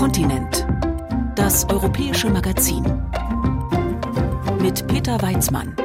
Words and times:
Kontinent. 0.00 0.66
Das 1.34 1.68
europäische 1.68 2.30
Magazin. 2.30 2.82
Mit 4.58 4.86
Peter 4.86 5.20
Weizmann. 5.20 5.76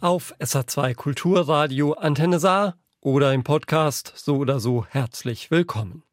Auf 0.00 0.32
SA2 0.38 0.94
Kulturradio 0.94 1.94
Antenne 1.94 2.38
Saar 2.38 2.76
oder 3.00 3.34
im 3.34 3.42
Podcast 3.42 4.12
so 4.14 4.36
oder 4.36 4.60
so 4.60 4.86
herzlich 4.88 5.50
willkommen. 5.50 6.04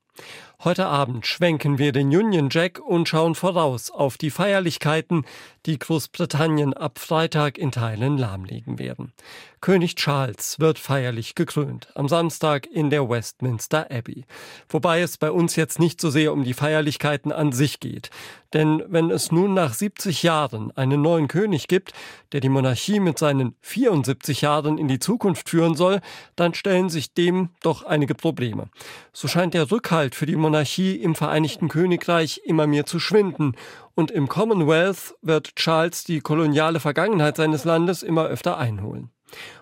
Heute 0.65 0.85
Abend 0.85 1.27
schwenken 1.27 1.77
wir 1.77 1.91
den 1.91 2.07
Union 2.15 2.47
Jack 2.49 2.79
und 2.79 3.09
schauen 3.09 3.35
voraus 3.35 3.91
auf 3.91 4.17
die 4.17 4.29
Feierlichkeiten, 4.29 5.25
die 5.65 5.77
Großbritannien 5.77 6.73
ab 6.73 6.99
Freitag 6.99 7.57
in 7.57 7.73
Teilen 7.73 8.17
lahmlegen 8.17 8.79
werden. 8.79 9.11
König 9.59 9.95
Charles 9.95 10.61
wird 10.61 10.79
feierlich 10.79 11.35
gekrönt, 11.35 11.89
am 11.95 12.07
Samstag 12.07 12.65
in 12.65 12.89
der 12.89 13.09
Westminster 13.09 13.91
Abbey. 13.91 14.23
Wobei 14.69 15.01
es 15.01 15.17
bei 15.17 15.31
uns 15.31 15.57
jetzt 15.57 15.79
nicht 15.79 15.99
so 15.99 16.09
sehr 16.09 16.31
um 16.31 16.45
die 16.45 16.53
Feierlichkeiten 16.53 17.33
an 17.33 17.51
sich 17.51 17.81
geht. 17.81 18.09
Denn 18.53 18.83
wenn 18.87 19.09
es 19.09 19.31
nun 19.31 19.53
nach 19.53 19.73
70 19.73 20.23
Jahren 20.23 20.71
einen 20.77 21.01
neuen 21.01 21.27
König 21.27 21.67
gibt, 21.67 21.91
der 22.31 22.39
die 22.39 22.49
Monarchie 22.49 22.99
mit 22.99 23.17
seinen 23.17 23.55
74 23.61 24.41
Jahren 24.41 24.77
in 24.77 24.87
die 24.87 24.99
Zukunft 24.99 25.49
führen 25.49 25.75
soll, 25.75 26.01
dann 26.35 26.53
stellen 26.53 26.89
sich 26.89 27.13
dem 27.13 27.49
doch 27.61 27.83
einige 27.83 28.15
Probleme. 28.15 28.69
So 29.11 29.27
scheint 29.27 29.53
der 29.53 29.71
Rückhalt 29.71 30.13
für 30.13 30.25
die 30.25 30.35
Monarchie 30.35 30.52
im 31.01 31.15
Vereinigten 31.15 31.67
Königreich 31.67 32.41
immer 32.45 32.67
mehr 32.67 32.85
zu 32.85 32.99
schwinden 32.99 33.55
und 33.95 34.11
im 34.11 34.27
Commonwealth 34.27 35.15
wird 35.21 35.55
Charles 35.55 36.03
die 36.03 36.21
koloniale 36.21 36.79
Vergangenheit 36.79 37.37
seines 37.37 37.63
Landes 37.63 38.03
immer 38.03 38.25
öfter 38.25 38.57
einholen. 38.57 39.09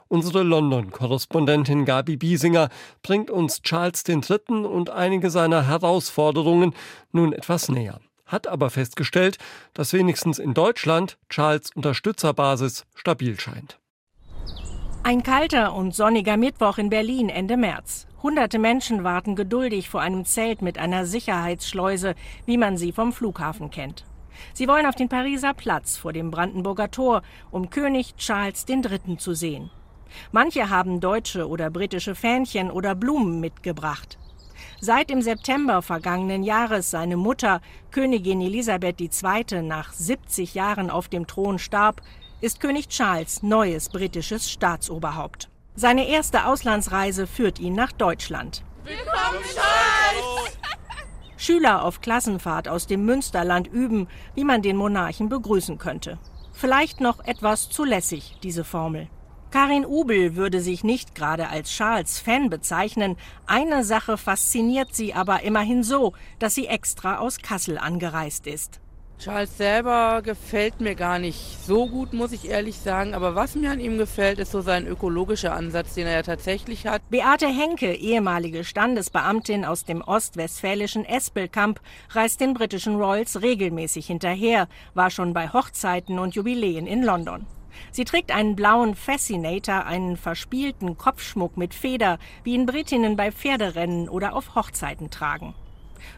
Unsere 0.09 0.43
London-Korrespondentin 0.43 1.85
Gabi 1.85 2.17
Biesinger 2.17 2.69
bringt 3.01 3.31
uns 3.31 3.61
Charles 3.61 4.03
III. 4.07 4.65
und 4.65 4.89
einige 4.89 5.29
seiner 5.29 5.65
Herausforderungen 5.65 6.73
nun 7.13 7.31
etwas 7.31 7.69
näher, 7.69 8.01
hat 8.25 8.47
aber 8.47 8.69
festgestellt, 8.69 9.37
dass 9.73 9.93
wenigstens 9.93 10.39
in 10.39 10.53
Deutschland 10.53 11.17
Charles 11.29 11.71
Unterstützerbasis 11.73 12.85
stabil 12.93 13.39
scheint. 13.39 13.80
Ein 15.03 15.23
kalter 15.23 15.73
und 15.73 15.95
sonniger 15.95 16.37
Mittwoch 16.37 16.77
in 16.77 16.91
Berlin 16.91 17.29
Ende 17.29 17.57
März. 17.57 18.05
Hunderte 18.21 18.59
Menschen 18.59 19.03
warten 19.03 19.35
geduldig 19.35 19.89
vor 19.89 19.99
einem 19.99 20.25
Zelt 20.25 20.61
mit 20.61 20.77
einer 20.77 21.07
Sicherheitsschleuse, 21.07 22.13
wie 22.45 22.57
man 22.57 22.77
sie 22.77 22.91
vom 22.91 23.11
Flughafen 23.11 23.71
kennt. 23.71 24.05
Sie 24.53 24.67
wollen 24.67 24.85
auf 24.85 24.93
den 24.93 25.09
Pariser 25.09 25.55
Platz 25.55 25.97
vor 25.97 26.13
dem 26.13 26.29
Brandenburger 26.29 26.91
Tor, 26.91 27.23
um 27.49 27.71
König 27.71 28.15
Charles 28.17 28.63
III. 28.69 29.17
zu 29.17 29.33
sehen. 29.33 29.71
Manche 30.31 30.69
haben 30.69 30.99
deutsche 30.99 31.49
oder 31.49 31.71
britische 31.71 32.13
Fähnchen 32.13 32.69
oder 32.69 32.93
Blumen 32.93 33.39
mitgebracht. 33.39 34.19
Seit 34.79 35.09
im 35.09 35.23
September 35.23 35.81
vergangenen 35.81 36.43
Jahres 36.43 36.91
seine 36.91 37.17
Mutter, 37.17 37.61
Königin 37.89 38.41
Elisabeth 38.41 39.01
II., 39.01 39.63
nach 39.63 39.93
70 39.93 40.53
Jahren 40.53 40.91
auf 40.91 41.07
dem 41.07 41.25
Thron 41.25 41.57
starb, 41.57 42.01
ist 42.41 42.59
König 42.59 42.89
Charles 42.89 43.43
neues 43.43 43.89
britisches 43.89 44.49
Staatsoberhaupt. 44.49 45.49
Seine 45.75 46.07
erste 46.07 46.47
Auslandsreise 46.47 47.27
führt 47.27 47.59
ihn 47.59 47.75
nach 47.75 47.91
Deutschland. 47.91 48.63
Willkommen, 48.83 49.43
Charles! 49.53 50.57
Schüler 51.37 51.85
auf 51.85 52.01
Klassenfahrt 52.01 52.67
aus 52.67 52.87
dem 52.87 53.05
Münsterland 53.05 53.67
üben, 53.67 54.07
wie 54.35 54.43
man 54.43 54.63
den 54.63 54.75
Monarchen 54.75 55.29
begrüßen 55.29 55.77
könnte. 55.77 56.17
Vielleicht 56.51 56.99
noch 56.99 57.23
etwas 57.23 57.69
zu 57.69 57.83
lässig, 57.83 58.37
diese 58.43 58.63
Formel. 58.63 59.07
Karin 59.51 59.85
Ubel 59.85 60.35
würde 60.35 60.61
sich 60.61 60.83
nicht 60.83 61.13
gerade 61.13 61.49
als 61.49 61.69
Charles 61.69 62.19
Fan 62.19 62.49
bezeichnen. 62.49 63.17
Eine 63.45 63.83
Sache 63.83 64.17
fasziniert 64.17 64.95
sie 64.95 65.13
aber 65.13 65.43
immerhin 65.43 65.83
so, 65.83 66.13
dass 66.39 66.55
sie 66.55 66.67
extra 66.67 67.17
aus 67.17 67.37
Kassel 67.37 67.77
angereist 67.77 68.47
ist. 68.47 68.80
Charles 69.21 69.55
selber 69.55 70.23
gefällt 70.23 70.81
mir 70.81 70.95
gar 70.95 71.19
nicht 71.19 71.63
so 71.63 71.85
gut, 71.85 72.11
muss 72.11 72.31
ich 72.31 72.49
ehrlich 72.49 72.79
sagen. 72.79 73.13
Aber 73.13 73.35
was 73.35 73.53
mir 73.53 73.69
an 73.69 73.79
ihm 73.79 73.99
gefällt, 73.99 74.39
ist 74.39 74.51
so 74.51 74.61
sein 74.61 74.87
ökologischer 74.87 75.53
Ansatz, 75.53 75.93
den 75.93 76.07
er 76.07 76.13
ja 76.13 76.21
tatsächlich 76.23 76.87
hat. 76.87 77.07
Beate 77.11 77.45
Henke, 77.45 77.93
ehemalige 77.93 78.63
Standesbeamtin 78.63 79.63
aus 79.63 79.85
dem 79.85 80.01
ostwestfälischen 80.01 81.05
Espelkamp, 81.05 81.81
reist 82.09 82.41
den 82.41 82.55
britischen 82.55 82.95
Royals 82.95 83.43
regelmäßig 83.43 84.07
hinterher, 84.07 84.67
war 84.95 85.11
schon 85.11 85.33
bei 85.33 85.49
Hochzeiten 85.49 86.17
und 86.17 86.33
Jubiläen 86.33 86.87
in 86.87 87.03
London. 87.03 87.45
Sie 87.91 88.05
trägt 88.05 88.31
einen 88.31 88.55
blauen 88.55 88.95
Fascinator, 88.95 89.85
einen 89.85 90.17
verspielten 90.17 90.97
Kopfschmuck 90.97 91.57
mit 91.57 91.75
Feder, 91.75 92.17
wie 92.43 92.55
ihn 92.55 92.65
Britinnen 92.65 93.17
bei 93.17 93.31
Pferderennen 93.31 94.09
oder 94.09 94.33
auf 94.33 94.55
Hochzeiten 94.55 95.11
tragen. 95.11 95.53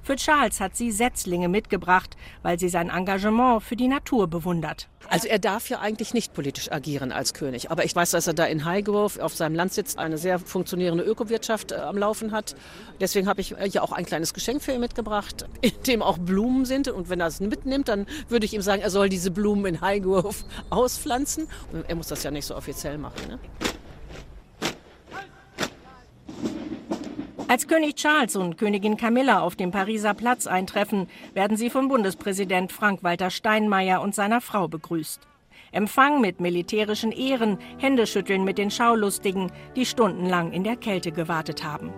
Für 0.01 0.15
Charles 0.15 0.59
hat 0.59 0.75
sie 0.75 0.91
Setzlinge 0.91 1.49
mitgebracht, 1.49 2.15
weil 2.41 2.59
sie 2.59 2.69
sein 2.69 2.89
Engagement 2.89 3.63
für 3.63 3.75
die 3.75 3.87
Natur 3.87 4.27
bewundert. 4.27 4.89
Also 5.09 5.27
er 5.27 5.39
darf 5.39 5.69
ja 5.69 5.79
eigentlich 5.79 6.13
nicht 6.13 6.33
politisch 6.33 6.71
agieren 6.71 7.11
als 7.11 7.33
König. 7.33 7.71
Aber 7.71 7.83
ich 7.85 7.95
weiß, 7.95 8.11
dass 8.11 8.27
er 8.27 8.33
da 8.33 8.45
in 8.45 8.65
Highgrove 8.65 9.21
auf 9.21 9.35
seinem 9.35 9.55
Landsitz 9.55 9.95
eine 9.95 10.17
sehr 10.17 10.39
funktionierende 10.39 11.03
Ökowirtschaft 11.03 11.71
äh, 11.71 11.75
am 11.75 11.97
Laufen 11.97 12.31
hat. 12.31 12.55
Deswegen 12.99 13.27
habe 13.27 13.41
ich 13.41 13.55
ja 13.71 13.81
auch 13.81 13.91
ein 13.91 14.05
kleines 14.05 14.33
Geschenk 14.33 14.61
für 14.61 14.71
ihn 14.71 14.79
mitgebracht, 14.79 15.45
in 15.61 15.73
dem 15.87 16.01
auch 16.01 16.17
Blumen 16.17 16.65
sind. 16.65 16.87
Und 16.87 17.09
wenn 17.09 17.19
er 17.19 17.27
es 17.27 17.39
mitnimmt, 17.39 17.89
dann 17.89 18.05
würde 18.29 18.45
ich 18.45 18.53
ihm 18.53 18.61
sagen, 18.61 18.81
er 18.81 18.89
soll 18.89 19.09
diese 19.09 19.31
Blumen 19.31 19.65
in 19.65 19.81
Highgrove 19.81 20.35
auspflanzen. 20.69 21.47
Er 21.87 21.95
muss 21.95 22.07
das 22.07 22.23
ja 22.23 22.31
nicht 22.31 22.45
so 22.45 22.55
offiziell 22.55 22.97
machen. 22.97 23.27
Ne? 23.27 23.39
Als 27.53 27.67
König 27.67 27.97
Charles 27.97 28.35
und 28.35 28.57
Königin 28.57 28.97
Camilla 28.97 29.41
auf 29.41 29.55
dem 29.55 29.69
Pariser 29.69 30.15
Platz 30.15 30.47
eintreffen, 30.47 31.07
werden 31.35 31.55
sie 31.55 31.69
vom 31.69 31.87
Bundespräsident 31.87 32.71
Frank-Walter 32.71 33.29
Steinmeier 33.29 34.01
und 34.01 34.15
seiner 34.15 34.41
Frau 34.41 34.67
begrüßt. 34.67 35.21
Empfang 35.71 36.19
mit 36.19 36.41
militärischen 36.41 37.11
Ehren, 37.11 37.59
Händeschütteln 37.77 38.43
mit 38.43 38.57
den 38.57 38.71
Schaulustigen, 38.71 39.51
die 39.75 39.85
stundenlang 39.85 40.51
in 40.51 40.63
der 40.63 40.77
Kälte 40.77 41.11
gewartet 41.11 41.63
haben. 41.63 41.93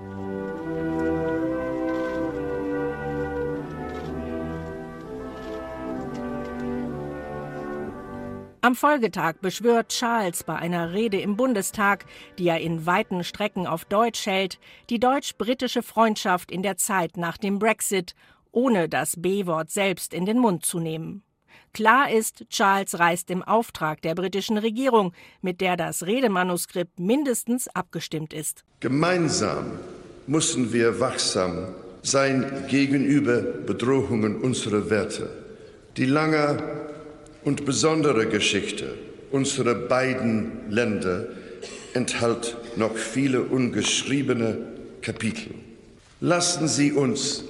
Am 8.66 8.74
Folgetag 8.74 9.36
beschwört 9.42 9.90
Charles 9.90 10.44
bei 10.44 10.56
einer 10.56 10.92
Rede 10.92 11.22
im 11.22 11.38
Bundestag, 11.38 12.04
die 12.40 12.48
er 12.48 12.62
in 12.62 12.88
weiten 12.88 13.24
Strecken 13.24 13.68
auf 13.68 13.86
Deutsch 13.86 14.26
hält, 14.26 14.58
die 14.90 15.00
deutsch-britische 15.00 15.84
Freundschaft 15.84 16.50
in 16.50 16.64
der 16.64 16.76
Zeit 16.76 17.16
nach 17.16 17.38
dem 17.38 17.60
Brexit, 17.60 18.16
ohne 18.52 18.90
das 18.90 19.22
B-Wort 19.22 19.70
selbst 19.70 20.16
in 20.16 20.26
den 20.26 20.40
Mund 20.40 20.66
zu 20.66 20.80
nehmen. 20.80 21.22
Klar 21.74 22.10
ist, 22.10 22.46
Charles 22.50 22.98
reist 22.98 23.30
im 23.30 23.44
Auftrag 23.44 24.02
der 24.02 24.16
britischen 24.16 24.58
Regierung, 24.58 25.14
mit 25.44 25.62
der 25.62 25.78
das 25.78 26.02
Redemanuskript 26.02 27.00
mindestens 27.00 27.68
abgestimmt 27.68 28.34
ist. 28.34 28.66
Gemeinsam 28.80 29.74
müssen 30.26 30.74
wir 30.74 31.00
wachsam 31.00 31.68
sein 32.02 32.66
gegenüber 32.68 33.44
Bedrohungen 33.44 34.42
unserer 34.42 34.90
Werte, 34.90 35.30
die 35.98 36.06
lange 36.06 36.85
und 37.46 37.66
besondere 37.66 38.28
Geschichte 38.28 38.94
unserer 39.32 39.76
beiden 39.76 40.70
Länder 40.70 41.28
enthält 41.94 42.58
noch 42.76 42.96
viele 42.96 43.42
ungeschriebene 43.42 44.58
Kapitel. 45.02 45.54
Lassen 46.20 46.68
Sie 46.68 46.92
uns 46.92 47.44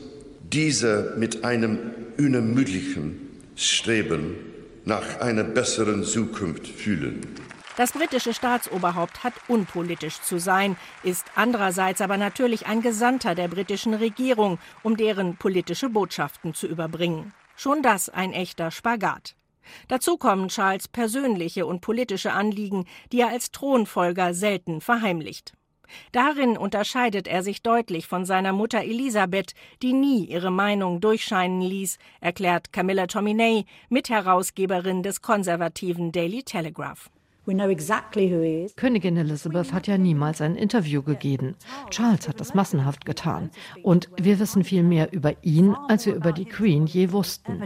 diese 0.51 1.15
mit 1.17 1.43
einem 1.43 1.79
unermüdlichen 2.17 3.19
Streben 3.55 4.35
nach 4.85 5.19
einer 5.19 5.43
besseren 5.43 6.03
Zukunft 6.03 6.67
fühlen. 6.67 7.21
Das 7.77 7.91
britische 7.91 8.33
Staatsoberhaupt 8.33 9.23
hat 9.23 9.33
unpolitisch 9.47 10.21
zu 10.21 10.39
sein, 10.39 10.77
ist 11.03 11.25
andererseits 11.35 11.99
aber 11.99 12.15
natürlich 12.15 12.67
ein 12.67 12.81
Gesandter 12.81 13.35
der 13.35 13.49
britischen 13.49 13.93
Regierung, 13.93 14.59
um 14.81 14.95
deren 14.95 15.35
politische 15.35 15.89
Botschaften 15.89 16.53
zu 16.53 16.67
überbringen. 16.67 17.33
Schon 17.57 17.81
das 17.81 18.09
ein 18.09 18.31
echter 18.31 18.71
Spagat. 18.71 19.35
Dazu 19.87 20.17
kommen 20.17 20.49
Charles 20.49 20.87
persönliche 20.87 21.65
und 21.65 21.81
politische 21.81 22.33
Anliegen, 22.33 22.85
die 23.11 23.21
er 23.21 23.29
als 23.29 23.51
Thronfolger 23.51 24.33
selten 24.33 24.81
verheimlicht. 24.81 25.53
Darin 26.11 26.57
unterscheidet 26.57 27.27
er 27.27 27.43
sich 27.43 27.61
deutlich 27.61 28.07
von 28.07 28.25
seiner 28.25 28.53
Mutter 28.53 28.81
Elisabeth, 28.83 29.53
die 29.81 29.93
nie 29.93 30.25
ihre 30.25 30.51
Meinung 30.51 31.01
durchscheinen 31.01 31.61
ließ, 31.61 31.97
erklärt 32.21 32.73
Camilla 32.73 33.07
Tominey, 33.07 33.65
Mitherausgeberin 33.89 35.03
des 35.03 35.21
konservativen 35.21 36.11
Daily 36.11 36.43
Telegraph. 36.43 37.09
Königin 38.75 39.17
Elizabeth 39.17 39.71
hat 39.71 39.85
ja 39.85 39.99
niemals 39.99 40.41
ein 40.41 40.55
Interview 40.55 41.03
gegeben. 41.03 41.55
Charles 41.91 42.27
hat 42.27 42.39
das 42.39 42.55
massenhaft 42.55 43.05
getan. 43.05 43.51
Und 43.83 44.09
wir 44.19 44.39
wissen 44.39 44.63
viel 44.63 44.81
mehr 44.81 45.13
über 45.13 45.43
ihn, 45.43 45.75
als 45.87 46.07
wir 46.07 46.15
über 46.15 46.31
die 46.31 46.45
Queen 46.45 46.87
je 46.87 47.11
wussten. 47.11 47.61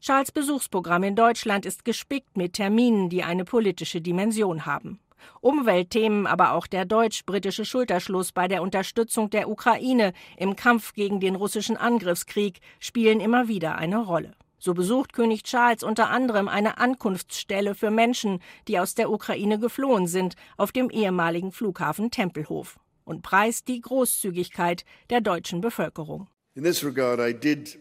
Charles 0.00 0.30
Besuchsprogramm 0.30 1.02
in 1.02 1.16
Deutschland 1.16 1.66
ist 1.66 1.84
gespickt 1.84 2.36
mit 2.36 2.52
Terminen, 2.52 3.08
die 3.08 3.24
eine 3.24 3.44
politische 3.44 4.00
Dimension 4.00 4.64
haben. 4.64 5.00
Umweltthemen, 5.40 6.26
aber 6.26 6.52
auch 6.52 6.68
der 6.68 6.84
deutsch-britische 6.84 7.64
Schulterschluss 7.64 8.30
bei 8.30 8.46
der 8.46 8.62
Unterstützung 8.62 9.30
der 9.30 9.50
Ukraine 9.50 10.12
im 10.36 10.54
Kampf 10.54 10.92
gegen 10.92 11.18
den 11.18 11.34
russischen 11.34 11.76
Angriffskrieg 11.76 12.60
spielen 12.78 13.18
immer 13.18 13.48
wieder 13.48 13.76
eine 13.76 13.98
Rolle. 13.98 14.34
So 14.60 14.74
besucht 14.74 15.12
König 15.12 15.42
Charles 15.44 15.82
unter 15.82 16.10
anderem 16.10 16.48
eine 16.48 16.78
Ankunftsstelle 16.78 17.74
für 17.74 17.90
Menschen, 17.90 18.40
die 18.68 18.78
aus 18.78 18.94
der 18.94 19.10
Ukraine 19.10 19.58
geflohen 19.58 20.06
sind, 20.06 20.34
auf 20.56 20.72
dem 20.72 20.90
ehemaligen 20.90 21.52
Flughafen 21.52 22.10
Tempelhof 22.10 22.78
und 23.04 23.22
preist 23.22 23.68
die 23.68 23.80
Großzügigkeit 23.80 24.84
der 25.10 25.20
deutschen 25.20 25.60
Bevölkerung. 25.60 26.28
In 26.54 26.64
this 26.64 26.84
regard, 26.84 27.20
I 27.20 27.32
did 27.32 27.78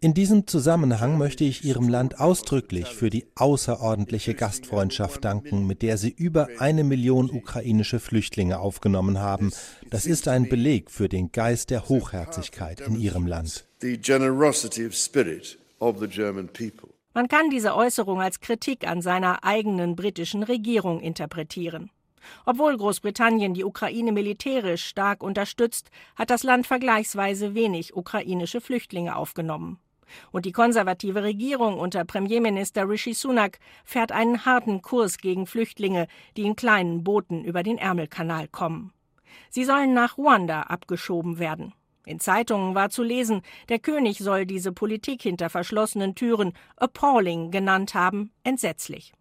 in 0.00 0.14
diesem 0.14 0.46
Zusammenhang 0.46 1.18
möchte 1.18 1.44
ich 1.44 1.64
Ihrem 1.64 1.88
Land 1.88 2.20
ausdrücklich 2.20 2.86
für 2.86 3.10
die 3.10 3.26
außerordentliche 3.34 4.34
Gastfreundschaft 4.34 5.24
danken, 5.24 5.66
mit 5.66 5.82
der 5.82 5.98
Sie 5.98 6.10
über 6.10 6.48
eine 6.58 6.84
Million 6.84 7.30
ukrainische 7.30 7.98
Flüchtlinge 7.98 8.60
aufgenommen 8.60 9.18
haben. 9.18 9.52
Das 9.90 10.06
ist 10.06 10.28
ein 10.28 10.48
Beleg 10.48 10.90
für 10.90 11.08
den 11.08 11.32
Geist 11.32 11.70
der 11.70 11.88
Hochherzigkeit 11.88 12.80
in 12.80 12.94
Ihrem 12.94 13.26
Land. 13.26 13.66
Man 17.12 17.28
kann 17.28 17.50
diese 17.50 17.74
Äußerung 17.74 18.20
als 18.20 18.40
Kritik 18.40 18.86
an 18.86 19.02
seiner 19.02 19.42
eigenen 19.42 19.96
britischen 19.96 20.44
Regierung 20.44 21.00
interpretieren. 21.00 21.90
Obwohl 22.46 22.76
Großbritannien 22.76 23.54
die 23.54 23.64
Ukraine 23.64 24.12
militärisch 24.12 24.84
stark 24.84 25.22
unterstützt, 25.22 25.90
hat 26.16 26.30
das 26.30 26.42
Land 26.42 26.66
vergleichsweise 26.66 27.54
wenig 27.54 27.96
ukrainische 27.96 28.60
Flüchtlinge 28.60 29.16
aufgenommen. 29.16 29.78
Und 30.32 30.44
die 30.44 30.52
konservative 30.52 31.22
Regierung 31.22 31.78
unter 31.78 32.04
Premierminister 32.04 32.88
Rishi 32.88 33.14
Sunak 33.14 33.58
fährt 33.84 34.12
einen 34.12 34.44
harten 34.44 34.82
Kurs 34.82 35.18
gegen 35.18 35.46
Flüchtlinge, 35.46 36.06
die 36.36 36.42
in 36.42 36.56
kleinen 36.56 37.04
Booten 37.04 37.44
über 37.44 37.62
den 37.62 37.78
Ärmelkanal 37.78 38.48
kommen. 38.48 38.92
Sie 39.50 39.64
sollen 39.64 39.94
nach 39.94 40.18
Ruanda 40.18 40.62
abgeschoben 40.62 41.38
werden. 41.38 41.74
In 42.06 42.18
Zeitungen 42.18 42.74
war 42.74 42.90
zu 42.90 43.02
lesen, 43.02 43.42
der 43.68 43.78
König 43.78 44.18
soll 44.18 44.46
diese 44.46 44.72
Politik 44.72 45.22
hinter 45.22 45.50
verschlossenen 45.50 46.14
Türen 46.14 46.54
appalling 46.76 47.50
genannt 47.50 47.94
haben, 47.94 48.32
entsetzlich. 48.42 49.12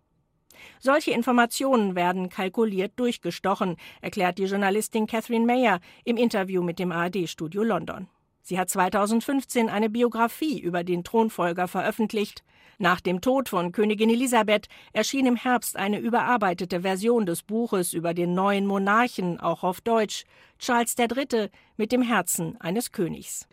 Solche 0.80 1.12
Informationen 1.12 1.96
werden 1.96 2.30
kalkuliert 2.30 2.94
durchgestochen, 2.98 3.76
erklärt 4.02 4.38
die 4.38 4.46
Journalistin 4.46 5.08
Catherine 5.08 5.46
Mayer 5.46 5.80
im 6.06 6.18
Interview 6.18 6.64
mit 6.64 6.80
dem 6.80 6.92
ARD-Studio 6.92 7.64
London. 7.64 8.08
Sie 8.42 8.58
hat 8.58 8.70
2015 8.70 9.70
eine 9.70 9.90
Biografie 9.90 10.60
über 10.60 10.84
den 10.84 11.04
Thronfolger 11.04 11.68
veröffentlicht. 11.68 12.44
Nach 12.80 13.02
dem 13.02 13.22
Tod 13.22 13.50
von 13.50 13.72
Königin 13.74 14.10
Elisabeth 14.10 14.70
erschien 14.94 15.26
im 15.26 15.36
Herbst 15.36 15.76
eine 15.76 16.00
überarbeitete 16.00 16.82
Version 16.82 17.26
des 17.26 17.44
Buches 17.44 17.94
über 17.94 18.14
den 18.14 18.34
neuen 18.34 18.66
Monarchen, 18.66 19.40
auch 19.40 19.64
auf 19.64 19.82
Deutsch, 19.82 20.24
Charles 20.60 20.94
III. 20.98 21.50
mit 21.78 21.94
dem 21.94 22.02
Herzen 22.02 22.60
eines 22.60 22.92
Königs. 22.92 23.48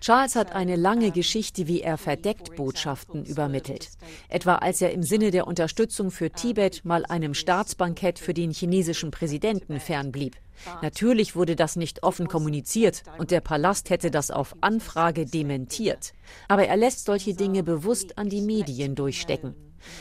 Charles 0.00 0.36
hat 0.36 0.52
eine 0.52 0.76
lange 0.76 1.10
Geschichte, 1.10 1.66
wie 1.66 1.80
er 1.80 1.98
verdeckt 1.98 2.54
Botschaften 2.54 3.24
übermittelt. 3.24 3.88
Etwa 4.28 4.54
als 4.54 4.80
er 4.80 4.92
im 4.92 5.02
Sinne 5.02 5.32
der 5.32 5.48
Unterstützung 5.48 6.12
für 6.12 6.30
Tibet 6.30 6.84
mal 6.84 7.04
einem 7.06 7.34
Staatsbankett 7.34 8.20
für 8.20 8.34
den 8.34 8.52
chinesischen 8.52 9.10
Präsidenten 9.10 9.80
fernblieb. 9.80 10.36
Natürlich 10.80 11.34
wurde 11.34 11.56
das 11.56 11.74
nicht 11.74 12.04
offen 12.04 12.28
kommuniziert 12.28 13.02
und 13.18 13.32
der 13.32 13.40
Palast 13.40 13.90
hätte 13.90 14.12
das 14.12 14.30
auf 14.30 14.54
Anfrage 14.60 15.26
dementiert. 15.26 16.12
Aber 16.46 16.68
er 16.68 16.76
lässt 16.76 17.06
solche 17.06 17.34
Dinge 17.34 17.64
bewusst 17.64 18.16
an 18.16 18.28
die 18.28 18.42
Medien 18.42 18.94
durchstecken. 18.94 19.56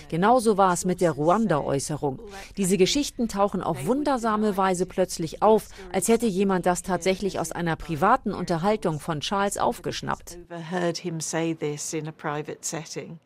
Genauso 0.10 0.58
war 0.58 0.74
es 0.74 0.86
mit 0.86 1.02
der 1.02 1.12
Ruanda-Äußerung. 1.12 2.20
Diese 2.58 2.78
Geschichten 2.78 3.28
tauchen 3.28 3.62
auf 3.62 3.86
wundersame 3.86 4.58
Weise 4.58 4.86
plötzlich 4.86 5.42
auf, 5.42 5.68
als 5.92 6.08
hätte 6.08 6.28
jemand 6.28 6.66
das 6.66 6.82
tatsächlich 6.82 7.40
aus 7.40 7.52
einer 7.52 7.76
privaten 7.76 8.34
Unterhaltung 8.34 9.00
von 9.00 9.20
Charles 9.22 9.58
aufgeschnappt. 9.58 10.40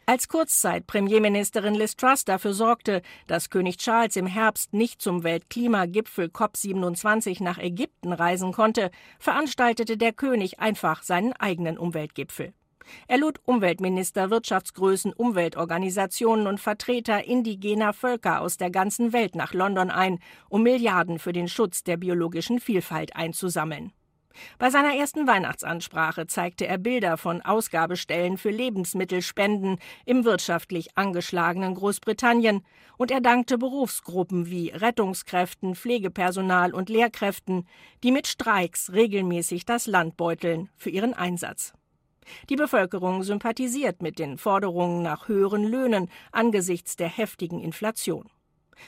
Als 0.06 0.28
Kurzzeit-Premierministerin 0.28 1.76
Liz 1.76 1.96
Truss 1.96 2.26
dafür 2.26 2.54
sorgte, 2.54 3.02
dass 3.28 3.50
König 3.50 3.78
Charles 3.78 4.16
im 4.16 4.28
Herbst 4.28 4.74
nicht 4.74 5.02
zum 5.02 5.24
Weltklimagipfel 5.24 6.28
COP27 6.28 7.44
nach 7.44 7.58
Ägypten 7.58 8.14
reisen 8.14 8.52
konnte, 8.52 8.92
veranstaltete 9.20 9.98
der 9.98 10.14
König 10.14 10.60
einfach 10.60 11.04
seinen 11.04 11.34
eigenen 11.34 11.78
Umweltgipfel. 11.78 12.54
Er 13.08 13.18
lud 13.18 13.40
Umweltminister, 13.46 14.30
Wirtschaftsgrößen, 14.30 15.14
Umweltorganisationen 15.14 16.48
und 16.48 16.60
Vertreter 16.60 17.26
indigener 17.26 17.94
Völker 17.94 18.42
aus 18.42 18.58
der 18.58 18.70
ganzen 18.70 19.14
Welt 19.14 19.36
nach 19.36 19.54
London 19.54 19.90
ein, 19.90 20.20
um 20.50 20.64
Milliarden 20.64 21.20
für 21.20 21.34
den 21.34 21.48
Schutz 21.48 21.84
der 21.84 21.98
biologischen 21.98 22.60
Vielfalt 22.60 23.16
einzusammeln. 23.16 23.92
Bei 24.60 24.70
seiner 24.70 24.96
ersten 24.96 25.28
Weihnachtsansprache 25.28 26.28
zeigte 26.28 26.68
er 26.68 26.78
Bilder 26.78 27.18
von 27.18 27.42
Ausgabestellen 27.42 28.38
für 28.38 28.50
Lebensmittelspenden 28.50 29.80
im 30.06 30.26
wirtschaftlich 30.26 30.98
angeschlagenen 30.98 31.76
Großbritannien 31.76 32.64
und 32.98 33.12
er 33.12 33.22
dankte 33.22 33.58
Berufsgruppen 33.58 34.48
wie 34.48 34.70
Rettungskräften, 34.70 35.76
Pflegepersonal 35.76 36.74
und 36.74 36.90
Lehrkräften, 36.90 37.68
die 38.04 38.12
mit 38.12 38.28
Streiks 38.28 38.92
regelmäßig 38.92 39.66
das 39.66 39.88
Land 39.88 40.18
beuteln, 40.18 40.70
für 40.78 40.90
ihren 40.90 41.14
Einsatz. 41.14 41.74
Die 42.50 42.56
Bevölkerung 42.56 43.24
sympathisiert 43.24 44.02
mit 44.02 44.20
den 44.20 44.38
Forderungen 44.38 45.04
nach 45.04 45.28
höheren 45.28 45.64
Löhnen 45.64 46.10
angesichts 46.32 46.96
der 46.96 47.10
heftigen 47.10 47.60
Inflation. 47.60 48.30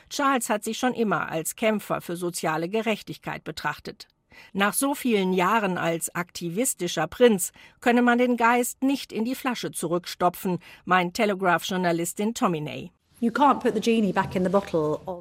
Charles 0.09 0.50
hat 0.50 0.63
sich 0.63 0.77
schon 0.77 0.94
immer 0.94 1.30
als 1.30 1.56
Kämpfer 1.56 2.01
für 2.01 2.15
soziale 2.15 2.69
Gerechtigkeit 2.69 3.44
betrachtet. 3.44 4.07
Nach 4.53 4.74
so 4.74 4.95
vielen 4.95 5.33
Jahren 5.33 5.77
als 5.77 6.13
aktivistischer 6.15 7.07
Prinz 7.07 7.51
könne 7.81 8.01
man 8.01 8.18
den 8.18 8.38
Geist 8.38 8.83
nicht 8.83 9.12
in 9.12 9.25
die 9.25 9.36
Flasche 9.36 9.71
zurückstopfen, 9.71 10.59
meint 10.86 11.15
Telegraph-Journalistin 11.15 12.33
Tominey. 12.33 12.91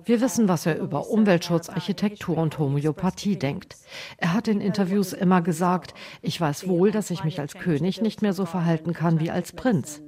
Wir 0.05 0.21
wissen, 0.21 0.49
was 0.49 0.67
er 0.67 0.79
über 0.79 1.09
Umweltschutz, 1.09 1.69
Architektur 1.69 2.39
und 2.39 2.57
Homöopathie 2.59 3.37
denkt. 3.37 3.77
Er 4.19 4.35
hat 4.35 4.47
in 4.47 4.61
Interviews 4.61 5.13
immer 5.13 5.43
gesagt, 5.43 5.95
ich 6.23 6.41
weiß 6.41 6.69
wohl, 6.69 6.93
dass 6.93 7.11
ich 7.11 7.25
mich 7.25 7.41
als 7.41 7.55
König 7.55 8.01
nicht 8.01 8.23
mehr 8.23 8.35
so 8.35 8.47
verhalten 8.47 8.93
kann 8.93 9.19
wie 9.19 9.33
als 9.33 9.53
Prinz. 9.53 10.01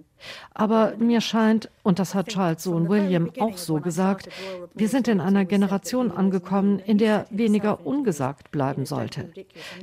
Aber 0.55 0.95
mir 0.99 1.21
scheint, 1.21 1.71
und 1.83 1.99
das 1.99 2.15
hat 2.15 2.29
Charles 2.29 2.63
Sohn 2.63 2.89
William 2.89 3.31
auch 3.39 3.57
so 3.57 3.81
gesagt, 3.81 4.29
wir 4.75 4.89
sind 4.89 5.09
in 5.09 5.21
einer 5.21 5.45
Generation 5.45 6.11
angekommen, 6.11 6.79
in 6.79 6.99
der 6.99 7.27
weniger 7.31 7.87
ungesagt 7.87 8.51
bleiben 8.51 8.87
sollte. 8.87 9.33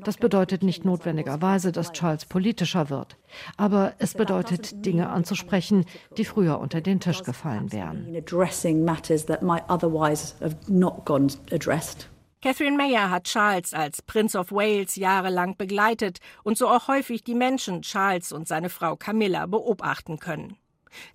Das 0.03 0.17
bedeutet 0.17 0.63
nicht 0.63 0.85
notwendigerweise, 0.85 1.71
dass 1.71 1.91
Charles 1.91 2.25
politischer 2.25 2.89
wird, 2.89 3.17
aber 3.57 3.93
es 3.99 4.13
bedeutet, 4.13 4.85
Dinge 4.85 5.09
anzusprechen, 5.09 5.85
die 6.17 6.25
früher 6.25 6.59
unter 6.59 6.81
den 6.81 6.99
Tisch 6.99 7.23
gefallen 7.23 7.71
wären. 7.71 8.07
Catherine 12.39 12.77
Mayer 12.77 13.09
hat 13.09 13.23
Charles 13.23 13.73
als 13.73 14.03
Prince 14.03 14.37
of 14.37 14.51
Wales 14.51 14.95
jahrelang 14.95 15.57
begleitet 15.57 16.19
und 16.43 16.55
so 16.55 16.67
auch 16.67 16.87
häufig 16.87 17.23
die 17.23 17.33
Menschen 17.33 17.81
Charles 17.81 18.31
und 18.31 18.47
seine 18.47 18.69
Frau 18.69 18.95
Camilla 18.95 19.47
beobachten 19.47 20.19
können. 20.19 20.55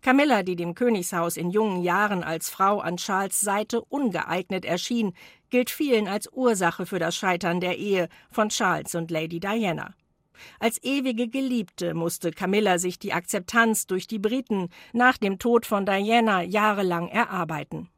Camilla, 0.00 0.42
die 0.42 0.56
dem 0.56 0.74
Königshaus 0.74 1.36
in 1.36 1.50
jungen 1.50 1.82
Jahren 1.82 2.24
als 2.24 2.50
Frau 2.50 2.80
an 2.80 2.96
Charles 2.96 3.40
Seite 3.40 3.82
ungeeignet 3.82 4.64
erschien, 4.64 5.14
gilt 5.50 5.70
vielen 5.70 6.08
als 6.08 6.28
Ursache 6.32 6.86
für 6.86 6.98
das 6.98 7.14
Scheitern 7.14 7.60
der 7.60 7.78
Ehe 7.78 8.08
von 8.30 8.48
Charles 8.48 8.96
und 8.96 9.12
Lady 9.12 9.38
Diana. 9.38 9.94
Als 10.58 10.82
ewige 10.82 11.28
Geliebte 11.28 11.94
musste 11.94 12.32
Camilla 12.32 12.78
sich 12.78 12.98
die 12.98 13.12
Akzeptanz 13.12 13.86
durch 13.86 14.08
die 14.08 14.18
Briten 14.18 14.70
nach 14.92 15.18
dem 15.18 15.38
Tod 15.38 15.66
von 15.66 15.86
Diana 15.86 16.42
jahrelang 16.42 17.08
erarbeiten. 17.08 17.90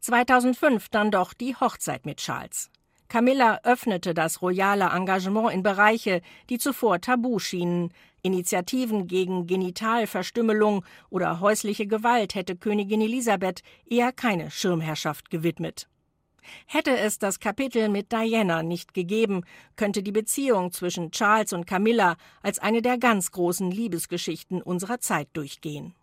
2005 0.00 0.88
dann 0.88 1.10
doch 1.10 1.32
die 1.32 1.56
Hochzeit 1.56 2.06
mit 2.06 2.18
Charles. 2.18 2.70
Camilla 3.08 3.58
öffnete 3.64 4.14
das 4.14 4.40
royale 4.40 4.90
Engagement 4.90 5.52
in 5.52 5.64
Bereiche, 5.64 6.22
die 6.48 6.58
zuvor 6.58 7.00
tabu 7.00 7.40
schienen. 7.40 7.92
Initiativen 8.22 9.08
gegen 9.08 9.46
Genitalverstümmelung 9.48 10.84
oder 11.08 11.40
häusliche 11.40 11.86
Gewalt 11.86 12.34
hätte 12.34 12.54
Königin 12.54 13.00
Elisabeth 13.00 13.62
eher 13.84 14.12
keine 14.12 14.50
Schirmherrschaft 14.50 15.30
gewidmet. 15.30 15.88
Hätte 16.66 16.96
es 16.96 17.18
das 17.18 17.40
Kapitel 17.40 17.88
mit 17.88 18.12
Diana 18.12 18.62
nicht 18.62 18.94
gegeben, 18.94 19.42
könnte 19.76 20.02
die 20.02 20.12
Beziehung 20.12 20.72
zwischen 20.72 21.10
Charles 21.10 21.52
und 21.52 21.66
Camilla 21.66 22.16
als 22.42 22.58
eine 22.58 22.82
der 22.82 22.98
ganz 22.98 23.32
großen 23.32 23.70
Liebesgeschichten 23.70 24.62
unserer 24.62 25.00
Zeit 25.00 25.28
durchgehen. 25.32 25.94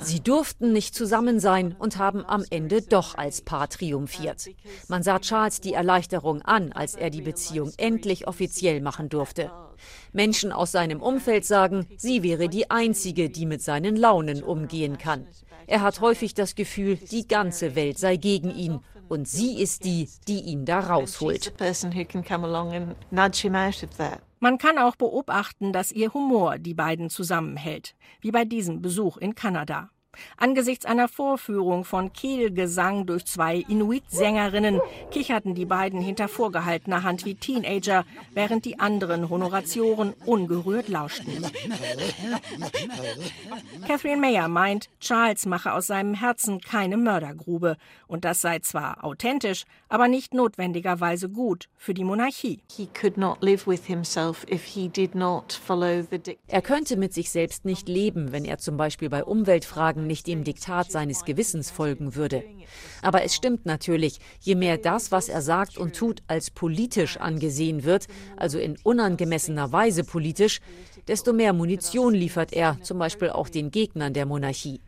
Sie 0.00 0.20
durften 0.20 0.72
nicht 0.72 0.94
zusammen 0.94 1.38
sein 1.38 1.76
und 1.78 1.98
haben 1.98 2.24
am 2.26 2.44
Ende 2.50 2.82
doch 2.82 3.16
als 3.16 3.42
Paar 3.42 3.68
triumphiert. 3.68 4.48
Man 4.88 5.04
sah 5.04 5.20
Charles 5.20 5.60
die 5.60 5.74
Erleichterung 5.74 6.42
an, 6.42 6.72
als 6.72 6.94
er 6.94 7.10
die 7.10 7.22
Beziehung 7.22 7.72
endlich 7.76 8.26
offiziell 8.26 8.80
machen 8.80 9.08
durfte. 9.08 9.52
Menschen 10.12 10.50
aus 10.50 10.72
seinem 10.72 11.00
Umfeld 11.00 11.44
sagen, 11.44 11.86
sie 11.96 12.22
wäre 12.22 12.48
die 12.48 12.70
Einzige, 12.70 13.30
die 13.30 13.46
mit 13.46 13.62
seinen 13.62 13.94
Launen 13.94 14.42
umgehen 14.42 14.98
kann. 14.98 15.26
Er 15.66 15.80
hat 15.80 16.00
häufig 16.00 16.34
das 16.34 16.56
Gefühl, 16.56 16.96
die 16.96 17.28
ganze 17.28 17.76
Welt 17.76 17.98
sei 17.98 18.16
gegen 18.16 18.50
ihn 18.50 18.80
und 19.08 19.28
sie 19.28 19.60
ist 19.60 19.84
die, 19.84 20.08
die 20.26 20.40
ihn 20.40 20.64
da 20.64 20.80
rausholt. 20.80 21.54
Man 24.44 24.58
kann 24.58 24.76
auch 24.76 24.96
beobachten, 24.96 25.72
dass 25.72 25.90
ihr 25.90 26.12
Humor 26.12 26.58
die 26.58 26.74
beiden 26.74 27.08
zusammenhält, 27.08 27.94
wie 28.20 28.30
bei 28.30 28.44
diesem 28.44 28.82
Besuch 28.82 29.16
in 29.16 29.34
Kanada. 29.34 29.88
Angesichts 30.36 30.84
einer 30.84 31.08
Vorführung 31.08 31.84
von 31.84 32.12
Kehlgesang 32.12 33.06
durch 33.06 33.24
zwei 33.24 33.64
Inuit-Sängerinnen 33.68 34.82
kicherten 35.10 35.54
die 35.54 35.64
beiden 35.64 36.00
hinter 36.00 36.28
vorgehaltener 36.28 37.02
Hand 37.02 37.24
wie 37.24 37.34
Teenager, 37.36 38.04
während 38.34 38.66
die 38.66 38.78
anderen 38.78 39.30
Honoratioren 39.30 40.12
ungerührt 40.26 40.88
lauschten. 40.88 41.46
Catherine 43.86 44.20
Mayer 44.20 44.48
meint, 44.48 44.90
Charles 45.00 45.46
mache 45.46 45.72
aus 45.72 45.86
seinem 45.86 46.14
Herzen 46.14 46.60
keine 46.60 46.98
Mördergrube. 46.98 47.76
Und 48.06 48.24
das 48.24 48.40
sei 48.40 48.58
zwar 48.58 49.04
authentisch, 49.04 49.64
aber 49.94 50.08
nicht 50.08 50.34
notwendigerweise 50.34 51.28
gut 51.28 51.68
für 51.76 51.94
die 51.94 52.02
Monarchie. 52.02 52.58
Er 56.48 56.62
könnte 56.62 56.96
mit 56.96 57.14
sich 57.14 57.30
selbst 57.30 57.64
nicht 57.64 57.88
leben, 57.88 58.32
wenn 58.32 58.44
er 58.44 58.58
zum 58.58 58.76
Beispiel 58.76 59.08
bei 59.08 59.22
Umweltfragen 59.22 60.08
nicht 60.08 60.26
dem 60.26 60.42
Diktat 60.42 60.90
seines 60.90 61.24
Gewissens 61.24 61.70
folgen 61.70 62.16
würde. 62.16 62.42
Aber 63.02 63.22
es 63.22 63.36
stimmt 63.36 63.66
natürlich, 63.66 64.18
je 64.40 64.56
mehr 64.56 64.78
das, 64.78 65.12
was 65.12 65.28
er 65.28 65.42
sagt 65.42 65.78
und 65.78 65.94
tut, 65.94 66.24
als 66.26 66.50
politisch 66.50 67.16
angesehen 67.18 67.84
wird, 67.84 68.08
also 68.36 68.58
in 68.58 68.76
unangemessener 68.82 69.70
Weise 69.70 70.02
politisch, 70.02 70.60
desto 71.06 71.32
mehr 71.32 71.52
Munition 71.52 72.14
liefert 72.14 72.52
er, 72.52 72.82
zum 72.82 72.98
Beispiel 72.98 73.30
auch 73.30 73.48
den 73.48 73.70
Gegnern 73.70 74.12
der 74.12 74.26
Monarchie. 74.26 74.80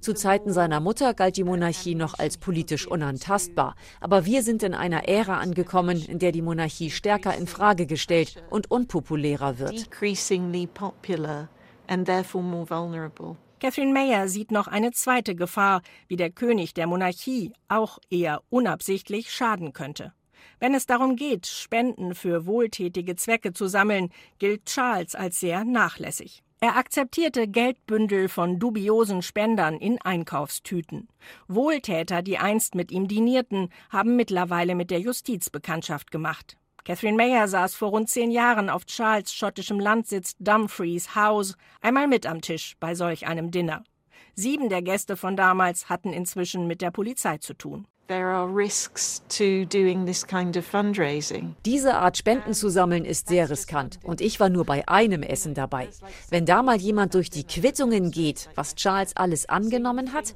Zu 0.00 0.14
Zeiten 0.14 0.52
seiner 0.52 0.80
Mutter 0.80 1.14
galt 1.14 1.36
die 1.36 1.44
Monarchie 1.44 1.94
noch 1.94 2.18
als 2.18 2.38
politisch 2.38 2.86
unantastbar. 2.86 3.74
Aber 4.00 4.26
wir 4.26 4.42
sind 4.42 4.62
in 4.62 4.74
einer 4.74 5.08
Ära 5.08 5.38
angekommen, 5.38 6.04
in 6.04 6.18
der 6.18 6.32
die 6.32 6.42
Monarchie 6.42 6.90
stärker 6.90 7.36
in 7.36 7.46
Frage 7.46 7.86
gestellt 7.86 8.42
und 8.50 8.70
unpopulärer 8.70 9.58
wird. 9.58 9.90
Catherine 13.60 13.92
Mayer 13.92 14.28
sieht 14.28 14.50
noch 14.50 14.66
eine 14.66 14.92
zweite 14.92 15.34
Gefahr, 15.34 15.80
wie 16.06 16.16
der 16.16 16.30
König 16.30 16.74
der 16.74 16.86
Monarchie 16.86 17.54
auch 17.68 17.98
eher 18.10 18.42
unabsichtlich 18.50 19.32
schaden 19.32 19.72
könnte. 19.72 20.12
Wenn 20.60 20.74
es 20.74 20.84
darum 20.86 21.16
geht, 21.16 21.46
Spenden 21.46 22.14
für 22.14 22.46
wohltätige 22.46 23.16
Zwecke 23.16 23.52
zu 23.52 23.66
sammeln, 23.66 24.10
gilt 24.38 24.66
Charles 24.66 25.14
als 25.14 25.40
sehr 25.40 25.64
nachlässig. 25.64 26.43
Er 26.64 26.76
akzeptierte 26.76 27.46
Geldbündel 27.46 28.30
von 28.30 28.58
dubiosen 28.58 29.20
Spendern 29.20 29.76
in 29.76 30.00
Einkaufstüten. 30.00 31.08
Wohltäter, 31.46 32.22
die 32.22 32.38
einst 32.38 32.74
mit 32.74 32.90
ihm 32.90 33.06
dinierten, 33.06 33.68
haben 33.90 34.16
mittlerweile 34.16 34.74
mit 34.74 34.90
der 34.90 34.98
Justiz 34.98 35.50
Bekanntschaft 35.50 36.10
gemacht. 36.10 36.56
Catherine 36.86 37.18
Mayer 37.18 37.48
saß 37.48 37.74
vor 37.74 37.90
rund 37.90 38.08
zehn 38.08 38.30
Jahren 38.30 38.70
auf 38.70 38.86
Charles 38.86 39.34
schottischem 39.34 39.78
Landsitz 39.78 40.36
Dumfries 40.38 41.14
House 41.14 41.54
einmal 41.82 42.08
mit 42.08 42.24
am 42.24 42.40
Tisch 42.40 42.76
bei 42.80 42.94
solch 42.94 43.26
einem 43.26 43.50
Dinner. 43.50 43.84
Sieben 44.34 44.70
der 44.70 44.80
Gäste 44.80 45.18
von 45.18 45.36
damals 45.36 45.90
hatten 45.90 46.14
inzwischen 46.14 46.66
mit 46.66 46.80
der 46.80 46.92
Polizei 46.92 47.36
zu 47.36 47.52
tun. 47.52 47.86
Diese 51.64 51.94
Art 51.94 52.18
Spenden 52.18 52.52
zu 52.52 52.68
sammeln 52.68 53.06
ist 53.06 53.28
sehr 53.28 53.48
riskant 53.48 53.98
und 54.02 54.20
ich 54.20 54.40
war 54.40 54.50
nur 54.50 54.66
bei 54.66 54.86
einem 54.86 55.22
Essen 55.22 55.54
dabei. 55.54 55.88
Wenn 56.28 56.44
da 56.44 56.62
mal 56.62 56.76
jemand 56.76 57.14
durch 57.14 57.30
die 57.30 57.44
Quittungen 57.44 58.10
geht, 58.10 58.50
was 58.56 58.74
Charles 58.74 59.16
alles 59.16 59.48
angenommen 59.48 60.12
hat, 60.12 60.34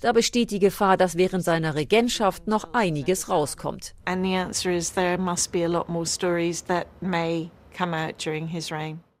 da 0.00 0.12
besteht 0.12 0.50
die 0.50 0.58
Gefahr, 0.58 0.96
dass 0.96 1.16
während 1.16 1.44
seiner 1.44 1.76
Regentschaft 1.76 2.48
noch 2.48 2.72
einiges 2.72 3.28
rauskommt. 3.28 3.94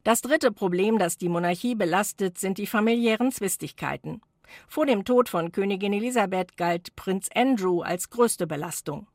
Das 0.02 0.20
dritte 0.20 0.50
Problem, 0.50 0.98
das 0.98 1.16
die 1.16 1.28
Monarchie 1.28 1.74
belastet, 1.74 2.38
sind 2.38 2.58
die 2.58 2.66
familiären 2.66 3.30
Zwistigkeiten. 3.30 4.20
Vor 4.66 4.86
dem 4.86 5.04
Tod 5.04 5.28
von 5.28 5.52
Königin 5.52 5.92
Elisabeth 5.92 6.56
galt 6.56 6.94
Prinz 6.96 7.28
Andrew 7.34 7.82
als 7.82 8.10
größte 8.10 8.46
Belastung. 8.46 9.06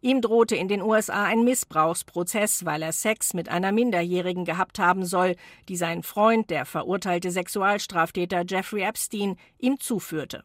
Ihm 0.00 0.20
drohte 0.20 0.56
in 0.56 0.68
den 0.68 0.82
USA 0.82 1.24
ein 1.24 1.44
Missbrauchsprozess, 1.44 2.64
weil 2.64 2.82
er 2.82 2.92
Sex 2.92 3.34
mit 3.34 3.48
einer 3.48 3.72
Minderjährigen 3.72 4.44
gehabt 4.44 4.78
haben 4.78 5.04
soll, 5.04 5.36
die 5.68 5.76
sein 5.76 6.02
Freund, 6.02 6.50
der 6.50 6.64
verurteilte 6.64 7.30
Sexualstraftäter 7.30 8.44
Jeffrey 8.46 8.82
Epstein, 8.82 9.36
ihm 9.58 9.78
zuführte. 9.80 10.44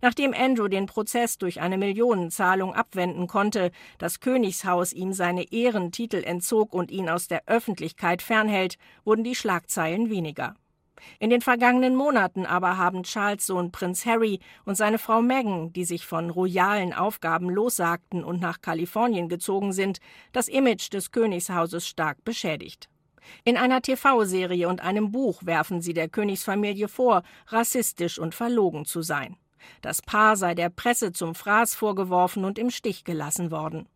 Nachdem 0.00 0.32
Andrew 0.32 0.68
den 0.68 0.86
Prozess 0.86 1.36
durch 1.36 1.60
eine 1.60 1.76
Millionenzahlung 1.76 2.74
abwenden 2.74 3.26
konnte, 3.26 3.70
das 3.98 4.20
Königshaus 4.20 4.92
ihm 4.92 5.12
seine 5.12 5.52
Ehrentitel 5.52 6.22
entzog 6.24 6.72
und 6.72 6.90
ihn 6.90 7.08
aus 7.08 7.28
der 7.28 7.42
Öffentlichkeit 7.46 8.22
fernhält, 8.22 8.78
wurden 9.04 9.24
die 9.24 9.34
Schlagzeilen 9.34 10.10
weniger. 10.10 10.54
In 11.18 11.30
den 11.30 11.40
vergangenen 11.40 11.96
Monaten 11.96 12.46
aber 12.46 12.76
haben 12.76 13.02
Charles 13.02 13.46
Sohn 13.46 13.72
Prinz 13.72 14.06
Harry 14.06 14.40
und 14.64 14.76
seine 14.76 14.98
Frau 14.98 15.22
Meghan, 15.22 15.72
die 15.72 15.84
sich 15.84 16.06
von 16.06 16.30
royalen 16.30 16.92
Aufgaben 16.92 17.50
lossagten 17.50 18.24
und 18.24 18.40
nach 18.40 18.60
Kalifornien 18.60 19.28
gezogen 19.28 19.72
sind, 19.72 19.98
das 20.32 20.48
Image 20.48 20.92
des 20.92 21.12
Königshauses 21.12 21.86
stark 21.86 22.24
beschädigt. 22.24 22.88
In 23.44 23.56
einer 23.56 23.80
TV-Serie 23.80 24.68
und 24.68 24.82
einem 24.82 25.12
Buch 25.12 25.44
werfen 25.44 25.80
sie 25.80 25.94
der 25.94 26.08
Königsfamilie 26.08 26.88
vor, 26.88 27.22
rassistisch 27.48 28.18
und 28.18 28.34
verlogen 28.34 28.84
zu 28.84 29.02
sein. 29.02 29.36
Das 29.80 30.02
Paar 30.02 30.36
sei 30.36 30.54
der 30.54 30.68
Presse 30.68 31.12
zum 31.12 31.34
Fraß 31.34 31.74
vorgeworfen 31.74 32.44
und 32.44 32.58
im 32.58 32.70
Stich 32.70 33.04
gelassen 33.04 33.50
worden. 33.50 33.88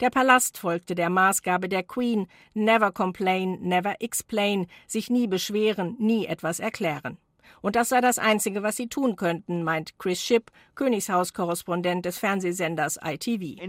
Der 0.00 0.10
Palast 0.10 0.58
folgte 0.58 0.94
der 0.94 1.10
Maßgabe 1.10 1.68
der 1.68 1.82
Queen 1.82 2.26
Never 2.54 2.92
complain, 2.92 3.58
never 3.60 4.00
explain, 4.00 4.66
sich 4.86 5.10
nie 5.10 5.26
beschweren, 5.26 5.96
nie 5.98 6.26
etwas 6.26 6.60
erklären. 6.60 7.18
Und 7.62 7.76
das 7.76 7.90
sei 7.90 8.00
das 8.00 8.18
Einzige, 8.18 8.62
was 8.62 8.76
sie 8.76 8.88
tun 8.88 9.16
könnten, 9.16 9.62
meint 9.62 9.98
Chris 9.98 10.22
Shipp, 10.22 10.50
Königshaus-Korrespondent 10.74 12.06
des 12.06 12.18
Fernsehsenders 12.18 12.98
ITV. 13.04 13.60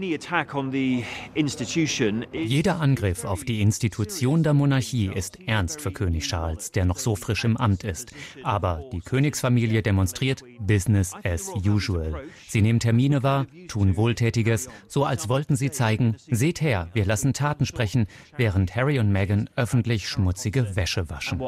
Jeder 2.32 2.80
Angriff 2.80 3.24
auf 3.24 3.44
die 3.44 3.60
Institution 3.60 4.42
der 4.42 4.54
Monarchie 4.54 5.10
ist 5.14 5.38
ernst 5.46 5.80
für 5.80 5.92
König 5.92 6.26
Charles, 6.26 6.70
der 6.70 6.84
noch 6.86 6.98
so 6.98 7.16
frisch 7.16 7.44
im 7.44 7.56
Amt 7.56 7.84
ist. 7.84 8.12
Aber 8.42 8.82
die 8.92 9.00
Königsfamilie 9.00 9.82
demonstriert 9.82 10.42
Business 10.58 11.12
as 11.22 11.50
usual. 11.66 12.24
Sie 12.48 12.62
nehmen 12.62 12.80
Termine 12.80 13.22
wahr, 13.22 13.46
tun 13.68 13.96
Wohltätiges, 13.96 14.68
so 14.88 15.04
als 15.04 15.28
wollten 15.28 15.56
sie 15.56 15.70
zeigen, 15.70 16.16
seht 16.30 16.60
her, 16.60 16.88
wir 16.94 17.04
lassen 17.04 17.32
Taten 17.32 17.66
sprechen, 17.66 18.06
während 18.36 18.74
Harry 18.74 18.98
und 18.98 19.12
Meghan 19.12 19.50
öffentlich 19.56 20.08
schmutzige 20.08 20.76
Wäsche 20.76 21.10
waschen. 21.10 21.40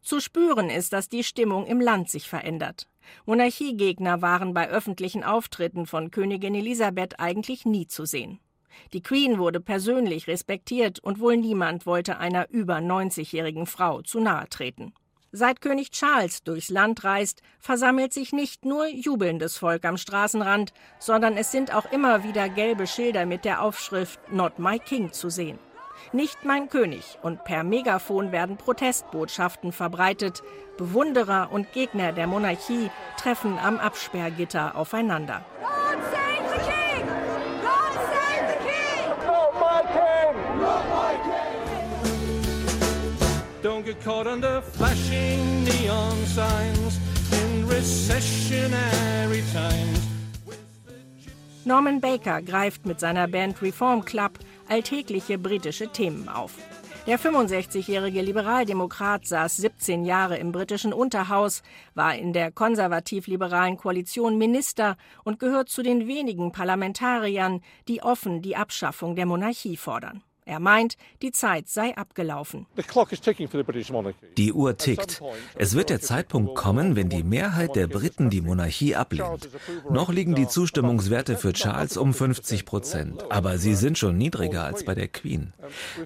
Zu 0.00 0.20
spüren 0.20 0.70
ist, 0.70 0.92
dass 0.92 1.08
die 1.08 1.24
Stimmung 1.24 1.66
im 1.66 1.80
Land 1.80 2.10
sich 2.10 2.28
verändert. 2.28 2.88
Monarchiegegner 3.26 4.22
waren 4.22 4.54
bei 4.54 4.68
öffentlichen 4.68 5.24
Auftritten 5.24 5.86
von 5.86 6.10
Königin 6.10 6.54
Elisabeth 6.54 7.18
eigentlich 7.18 7.64
nie 7.66 7.86
zu 7.86 8.04
sehen. 8.04 8.40
Die 8.92 9.02
Queen 9.02 9.38
wurde 9.38 9.60
persönlich 9.60 10.28
respektiert 10.28 11.00
und 11.00 11.20
wohl 11.20 11.36
niemand 11.36 11.86
wollte 11.86 12.18
einer 12.18 12.48
über 12.50 12.76
90-jährigen 12.76 13.66
Frau 13.66 14.02
zu 14.02 14.20
nahe 14.20 14.48
treten. 14.48 14.94
Seit 15.32 15.60
König 15.60 15.92
Charles 15.92 16.42
durchs 16.42 16.70
Land 16.70 17.04
reist, 17.04 17.42
versammelt 17.60 18.12
sich 18.12 18.32
nicht 18.32 18.64
nur 18.64 18.88
jubelndes 18.88 19.56
Volk 19.56 19.84
am 19.84 19.96
Straßenrand, 19.96 20.72
sondern 20.98 21.36
es 21.36 21.52
sind 21.52 21.72
auch 21.72 21.90
immer 21.92 22.24
wieder 22.24 22.48
gelbe 22.48 22.88
Schilder 22.88 23.26
mit 23.26 23.44
der 23.44 23.62
Aufschrift 23.62 24.18
Not 24.32 24.58
My 24.58 24.80
King 24.80 25.12
zu 25.12 25.30
sehen. 25.30 25.58
Nicht 26.12 26.44
mein 26.44 26.68
König 26.68 27.18
und 27.22 27.44
per 27.44 27.62
Megafon 27.62 28.32
werden 28.32 28.56
Protestbotschaften 28.56 29.70
verbreitet. 29.70 30.42
Bewunderer 30.76 31.50
und 31.52 31.72
Gegner 31.72 32.10
der 32.10 32.26
Monarchie 32.26 32.90
treffen 33.16 33.56
am 33.58 33.78
Absperrgitter 33.78 34.74
aufeinander. 34.74 35.44
Don't 43.62 43.84
get 43.84 44.02
caught 44.02 44.26
under 44.26 44.62
flashing 44.62 45.64
neon 45.64 46.26
signs 46.26 46.98
in 47.30 47.68
recessionary 47.68 49.42
times. 49.52 50.00
Norman 51.64 52.00
Baker 52.00 52.40
greift 52.40 52.86
mit 52.86 52.98
seiner 52.98 53.28
Band 53.28 53.60
Reform 53.62 54.04
Club 54.04 54.38
alltägliche 54.70 55.36
britische 55.38 55.88
Themen 55.88 56.28
auf. 56.28 56.54
Der 57.06 57.18
65-jährige 57.18 58.22
Liberaldemokrat 58.22 59.26
saß 59.26 59.56
17 59.56 60.04
Jahre 60.04 60.36
im 60.36 60.52
britischen 60.52 60.92
Unterhaus, 60.92 61.62
war 61.94 62.14
in 62.14 62.32
der 62.32 62.52
konservativ-liberalen 62.52 63.76
Koalition 63.78 64.38
Minister 64.38 64.96
und 65.24 65.38
gehört 65.38 65.70
zu 65.70 65.82
den 65.82 66.06
wenigen 66.06 66.52
Parlamentariern, 66.52 67.62
die 67.88 68.02
offen 68.02 68.42
die 68.42 68.54
Abschaffung 68.54 69.16
der 69.16 69.26
Monarchie 69.26 69.76
fordern. 69.76 70.22
Er 70.50 70.58
meint, 70.58 70.96
die 71.22 71.30
Zeit 71.30 71.68
sei 71.68 71.96
abgelaufen. 71.96 72.66
Die 74.36 74.52
Uhr 74.52 74.76
tickt. 74.76 75.22
Es 75.54 75.76
wird 75.76 75.90
der 75.90 76.00
Zeitpunkt 76.00 76.56
kommen, 76.56 76.96
wenn 76.96 77.08
die 77.08 77.22
Mehrheit 77.22 77.76
der 77.76 77.86
Briten 77.86 78.30
die 78.30 78.40
Monarchie 78.40 78.96
ablehnt. 78.96 79.48
Noch 79.90 80.12
liegen 80.12 80.34
die 80.34 80.48
Zustimmungswerte 80.48 81.36
für 81.36 81.52
Charles 81.52 81.96
um 81.96 82.12
50 82.12 82.66
Prozent, 82.66 83.30
aber 83.30 83.58
sie 83.58 83.76
sind 83.76 83.96
schon 83.96 84.18
niedriger 84.18 84.64
als 84.64 84.84
bei 84.84 84.96
der 84.96 85.06
Queen. 85.06 85.52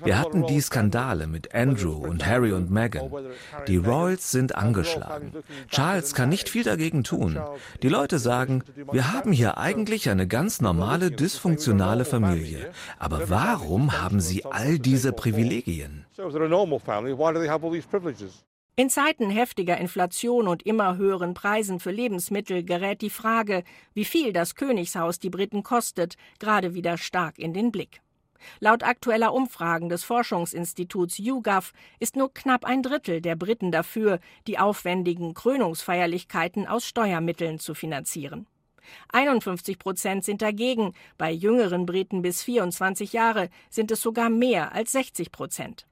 Wir 0.04 0.18
hatten 0.18 0.46
die 0.46 0.60
Skandale 0.60 1.26
mit 1.26 1.54
Andrew 1.54 1.96
und 2.06 2.26
Harry 2.26 2.52
und 2.52 2.70
Meghan. 2.70 3.10
Die 3.66 3.78
Royals 3.78 4.30
sind 4.30 4.56
angeschlagen. 4.56 5.32
Charles 5.70 6.12
kann 6.12 6.28
nicht 6.28 6.50
viel 6.50 6.64
dagegen 6.64 7.02
tun. 7.02 7.40
Die 7.82 7.88
Leute 7.88 8.18
sagen, 8.18 8.62
wir 8.92 9.10
haben 9.10 9.32
hier 9.32 9.56
eigentlich 9.56 10.10
eine 10.10 10.26
ganz 10.26 10.60
normale, 10.60 11.10
dysfunktionale 11.10 12.04
Familie. 12.04 12.70
Aber 12.98 13.30
warum 13.30 14.02
haben 14.02 14.20
sie 14.20 14.33
sie 14.34 14.44
all 14.44 14.78
diese 14.78 15.12
Privilegien? 15.12 16.06
In 18.76 18.90
Zeiten 18.90 19.30
heftiger 19.30 19.78
Inflation 19.78 20.48
und 20.48 20.64
immer 20.64 20.96
höheren 20.96 21.34
Preisen 21.34 21.78
für 21.78 21.92
Lebensmittel 21.92 22.64
gerät 22.64 23.02
die 23.02 23.10
Frage, 23.10 23.62
wie 23.92 24.04
viel 24.04 24.32
das 24.32 24.56
Königshaus 24.56 25.20
die 25.20 25.30
Briten 25.30 25.62
kostet, 25.62 26.16
gerade 26.40 26.74
wieder 26.74 26.98
stark 26.98 27.38
in 27.38 27.54
den 27.54 27.70
Blick. 27.70 28.00
Laut 28.58 28.82
aktueller 28.82 29.32
Umfragen 29.32 29.88
des 29.88 30.04
Forschungsinstituts 30.04 31.18
YouGov 31.18 31.72
ist 32.00 32.16
nur 32.16 32.34
knapp 32.34 32.64
ein 32.64 32.82
Drittel 32.82 33.20
der 33.20 33.36
Briten 33.36 33.70
dafür, 33.70 34.18
die 34.46 34.58
aufwendigen 34.58 35.34
Krönungsfeierlichkeiten 35.34 36.66
aus 36.66 36.84
Steuermitteln 36.84 37.58
zu 37.60 37.74
finanzieren. 37.74 38.46
51 39.12 39.78
Prozent 39.78 40.24
sind 40.24 40.42
dagegen, 40.42 40.92
bei 41.18 41.30
jüngeren 41.32 41.86
Briten 41.86 42.22
bis 42.22 42.42
24 42.42 43.12
Jahre 43.12 43.50
sind 43.70 43.90
es 43.90 44.00
sogar 44.00 44.30
mehr 44.30 44.72
als 44.72 44.92
60 44.92 45.32
Prozent. 45.32 45.86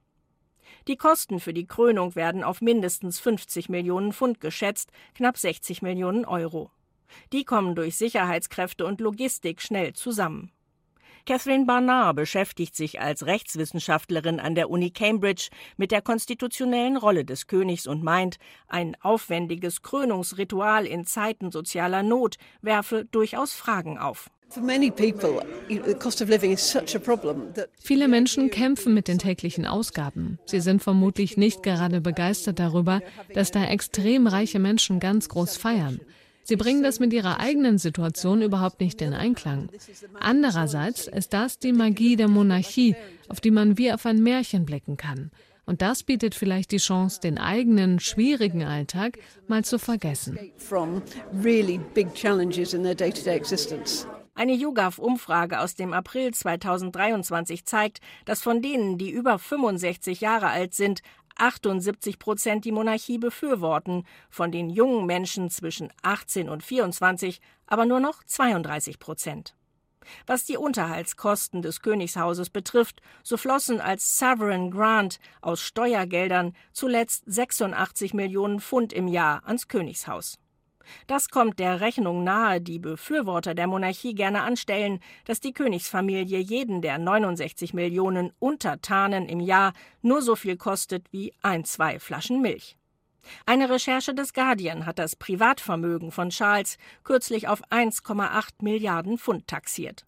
Die 0.87 0.97
Kosten 0.97 1.39
für 1.39 1.53
die 1.53 1.67
Krönung 1.67 2.15
werden 2.15 2.43
auf 2.43 2.61
mindestens 2.61 3.19
50 3.19 3.69
Millionen 3.69 4.13
Pfund 4.13 4.39
geschätzt, 4.39 4.91
knapp 5.15 5.37
60 5.37 5.81
Millionen 5.81 6.25
Euro. 6.25 6.71
Die 7.31 7.43
kommen 7.43 7.75
durch 7.75 7.95
Sicherheitskräfte 7.95 8.85
und 8.85 9.01
Logistik 9.01 9.61
schnell 9.61 9.93
zusammen. 9.93 10.52
Catherine 11.25 11.65
Barnard 11.65 12.17
beschäftigt 12.17 12.75
sich 12.75 12.99
als 12.99 13.25
Rechtswissenschaftlerin 13.25 14.41
an 14.41 14.55
der 14.55 14.69
Uni 14.69 14.91
Cambridge 14.91 15.49
mit 15.77 15.91
der 15.91 16.01
konstitutionellen 16.01 16.97
Rolle 16.97 17.23
des 17.23 17.47
Königs 17.47 17.87
und 17.87 18.03
meint, 18.03 18.37
ein 18.67 18.97
aufwendiges 19.01 19.81
Krönungsritual 19.81 20.85
in 20.85 21.05
Zeiten 21.05 21.51
sozialer 21.51 22.03
Not 22.03 22.35
werfe 22.61 23.05
durchaus 23.05 23.53
Fragen 23.53 23.97
auf. 23.97 24.29
Viele 27.79 28.07
Menschen 28.07 28.49
kämpfen 28.51 28.93
mit 28.93 29.07
den 29.07 29.17
täglichen 29.17 29.65
Ausgaben. 29.65 30.39
Sie 30.45 30.59
sind 30.59 30.83
vermutlich 30.83 31.37
nicht 31.37 31.63
gerade 31.63 32.01
begeistert 32.01 32.59
darüber, 32.59 33.01
dass 33.33 33.51
da 33.51 33.65
extrem 33.65 34.27
reiche 34.27 34.59
Menschen 34.59 34.99
ganz 34.99 35.29
groß 35.29 35.57
feiern. 35.57 36.01
Sie 36.43 36.55
bringen 36.57 36.83
das 36.83 36.99
mit 36.99 37.13
ihrer 37.13 37.39
eigenen 37.39 37.77
Situation 37.77 38.41
überhaupt 38.41 38.81
nicht 38.81 39.01
in 39.01 39.13
Einklang. 39.13 39.69
Andererseits 40.19 41.07
ist 41.07 41.33
das 41.33 41.57
die 41.59 41.73
Magie 41.73 42.15
der 42.15 42.27
Monarchie, 42.27 42.95
auf 43.29 43.39
die 43.39 43.51
man 43.51 43.77
wie 43.77 43.91
auf 43.91 44.05
ein 44.05 44.21
Märchen 44.21 44.65
blicken 44.65 44.97
kann. 44.97 45.31
Und 45.65 45.81
das 45.81 46.03
bietet 46.03 46.35
vielleicht 46.35 46.71
die 46.71 46.77
Chance, 46.77 47.21
den 47.21 47.37
eigenen 47.37 47.99
schwierigen 47.99 48.63
Alltag 48.63 49.17
mal 49.47 49.63
zu 49.63 49.79
vergessen. 49.79 50.37
Eine 54.35 54.53
YouGov-Umfrage 54.53 55.59
aus 55.59 55.75
dem 55.75 55.93
April 55.93 56.33
2023 56.33 57.65
zeigt, 57.65 57.99
dass 58.25 58.41
von 58.41 58.63
denen, 58.63 58.97
die 58.97 59.11
über 59.11 59.37
65 59.37 60.21
Jahre 60.21 60.47
alt 60.47 60.73
sind, 60.73 61.01
78 61.37 62.19
Prozent 62.19 62.65
die 62.65 62.71
Monarchie 62.71 63.17
befürworten, 63.17 64.05
von 64.29 64.51
den 64.51 64.69
jungen 64.69 65.05
Menschen 65.05 65.49
zwischen 65.49 65.91
18 66.01 66.49
und 66.49 66.63
24 66.63 67.41
aber 67.65 67.85
nur 67.85 67.99
noch 67.99 68.23
32 68.23 68.99
Prozent. 68.99 69.55
Was 70.27 70.45
die 70.45 70.57
Unterhaltskosten 70.57 71.61
des 71.61 71.81
Königshauses 71.81 72.49
betrifft, 72.49 73.01
so 73.23 73.37
flossen 73.37 73.79
als 73.79 74.17
Sovereign 74.17 74.69
Grant 74.69 75.19
aus 75.41 75.61
Steuergeldern 75.61 76.53
zuletzt 76.73 77.23
86 77.25 78.13
Millionen 78.13 78.59
Pfund 78.59 78.93
im 78.93 79.07
Jahr 79.07 79.43
ans 79.45 79.67
Königshaus. 79.67 80.37
Das 81.07 81.29
kommt 81.29 81.59
der 81.59 81.81
Rechnung 81.81 82.23
nahe, 82.23 82.61
die 82.61 82.79
Befürworter 82.79 83.53
der 83.53 83.67
Monarchie 83.67 84.15
gerne 84.15 84.41
anstellen, 84.41 84.99
dass 85.25 85.39
die 85.39 85.53
Königsfamilie 85.53 86.39
jeden 86.39 86.81
der 86.81 86.97
69 86.97 87.73
Millionen 87.73 88.31
Untertanen 88.39 89.27
im 89.27 89.39
Jahr 89.39 89.73
nur 90.01 90.21
so 90.21 90.35
viel 90.35 90.57
kostet 90.57 91.05
wie 91.11 91.33
ein, 91.41 91.65
zwei 91.65 91.99
Flaschen 91.99 92.41
Milch. 92.41 92.77
Eine 93.45 93.69
Recherche 93.69 94.13
des 94.13 94.33
Guardian 94.33 94.85
hat 94.85 94.99
das 94.99 95.15
Privatvermögen 95.15 96.11
von 96.11 96.29
Charles 96.29 96.77
kürzlich 97.03 97.47
auf 97.47 97.63
1,8 97.69 98.49
Milliarden 98.61 99.17
Pfund 99.17 99.47
taxiert. 99.47 100.05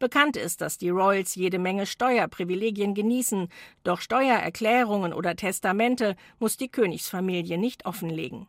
Bekannt 0.00 0.36
ist, 0.36 0.60
dass 0.60 0.76
die 0.76 0.90
Royals 0.90 1.36
jede 1.36 1.60
Menge 1.60 1.86
Steuerprivilegien 1.86 2.94
genießen, 2.94 3.48
doch 3.84 4.00
Steuererklärungen 4.00 5.12
oder 5.12 5.36
Testamente 5.36 6.16
muss 6.40 6.56
die 6.56 6.68
Königsfamilie 6.68 7.58
nicht 7.58 7.86
offenlegen. 7.86 8.48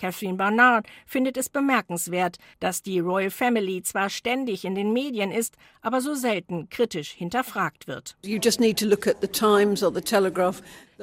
Catherine 0.00 0.36
Barnard 0.36 0.86
findet 1.06 1.36
es 1.36 1.48
bemerkenswert, 1.48 2.38
dass 2.58 2.82
die 2.82 3.00
Royal 3.00 3.30
Family 3.30 3.82
zwar 3.82 4.08
ständig 4.08 4.64
in 4.64 4.74
den 4.74 4.92
Medien 4.92 5.30
ist, 5.30 5.56
aber 5.82 6.00
so 6.00 6.14
selten 6.14 6.68
kritisch 6.70 7.10
hinterfragt 7.10 7.86
wird. 7.86 8.16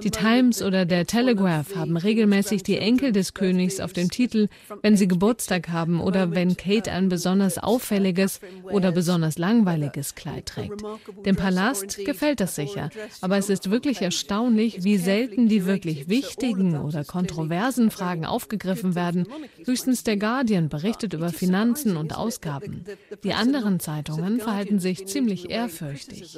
Die 0.03 0.11
Times 0.11 0.61
oder 0.61 0.85
der 0.85 1.05
Telegraph 1.05 1.75
haben 1.75 1.97
regelmäßig 1.97 2.63
die 2.63 2.77
Enkel 2.77 3.11
des 3.11 3.33
Königs 3.33 3.79
auf 3.79 3.93
dem 3.93 4.11
Titel, 4.11 4.47
wenn 4.81 4.95
sie 4.95 5.07
Geburtstag 5.07 5.69
haben 5.69 6.01
oder 6.01 6.31
wenn 6.35 6.55
Kate 6.55 6.91
ein 6.91 7.09
besonders 7.09 7.57
auffälliges 7.57 8.39
oder 8.63 8.91
besonders 8.91 9.37
langweiliges 9.37 10.15
Kleid 10.15 10.45
trägt. 10.47 10.83
Dem 11.25 11.35
Palast 11.35 11.97
gefällt 12.05 12.39
das 12.39 12.55
sicher, 12.55 12.89
aber 13.21 13.37
es 13.37 13.49
ist 13.49 13.71
wirklich 13.71 14.01
erstaunlich, 14.01 14.83
wie 14.83 14.97
selten 14.97 15.47
die 15.47 15.65
wirklich 15.65 16.07
wichtigen 16.07 16.77
oder 16.77 17.03
kontroversen 17.03 17.89
Fragen 17.89 18.25
aufgegriffen 18.25 18.93
werden. 18.95 19.27
Höchstens 19.65 20.03
der 20.03 20.17
Guardian 20.17 20.69
berichtet 20.69 21.13
über 21.13 21.29
Finanzen 21.29 21.97
und 21.97 22.15
Ausgaben. 22.15 22.83
Die 23.23 23.33
anderen 23.33 23.79
Zeitungen 23.79 24.39
verhalten 24.39 24.79
sich 24.79 25.07
ziemlich 25.07 25.49
ehrfürchtig. 25.49 26.37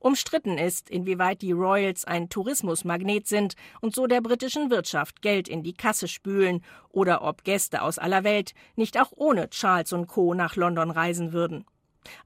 Umstritten 0.00 0.53
Umstritten 0.54 0.58
ist, 0.58 0.90
inwieweit 0.90 1.42
die 1.42 1.52
Royals 1.52 2.04
ein 2.04 2.28
Tourismusmagnet 2.28 3.26
sind 3.26 3.54
und 3.80 3.94
so 3.94 4.06
der 4.06 4.20
britischen 4.20 4.70
Wirtschaft 4.70 5.22
Geld 5.22 5.48
in 5.48 5.62
die 5.62 5.74
Kasse 5.74 6.08
spülen 6.08 6.62
oder 6.90 7.22
ob 7.22 7.44
Gäste 7.44 7.82
aus 7.82 7.98
aller 7.98 8.24
Welt 8.24 8.54
nicht 8.76 9.00
auch 9.00 9.12
ohne 9.14 9.50
Charles 9.50 9.92
und 9.92 10.06
Co. 10.06 10.34
nach 10.34 10.56
London 10.56 10.90
reisen 10.90 11.32
würden. 11.32 11.64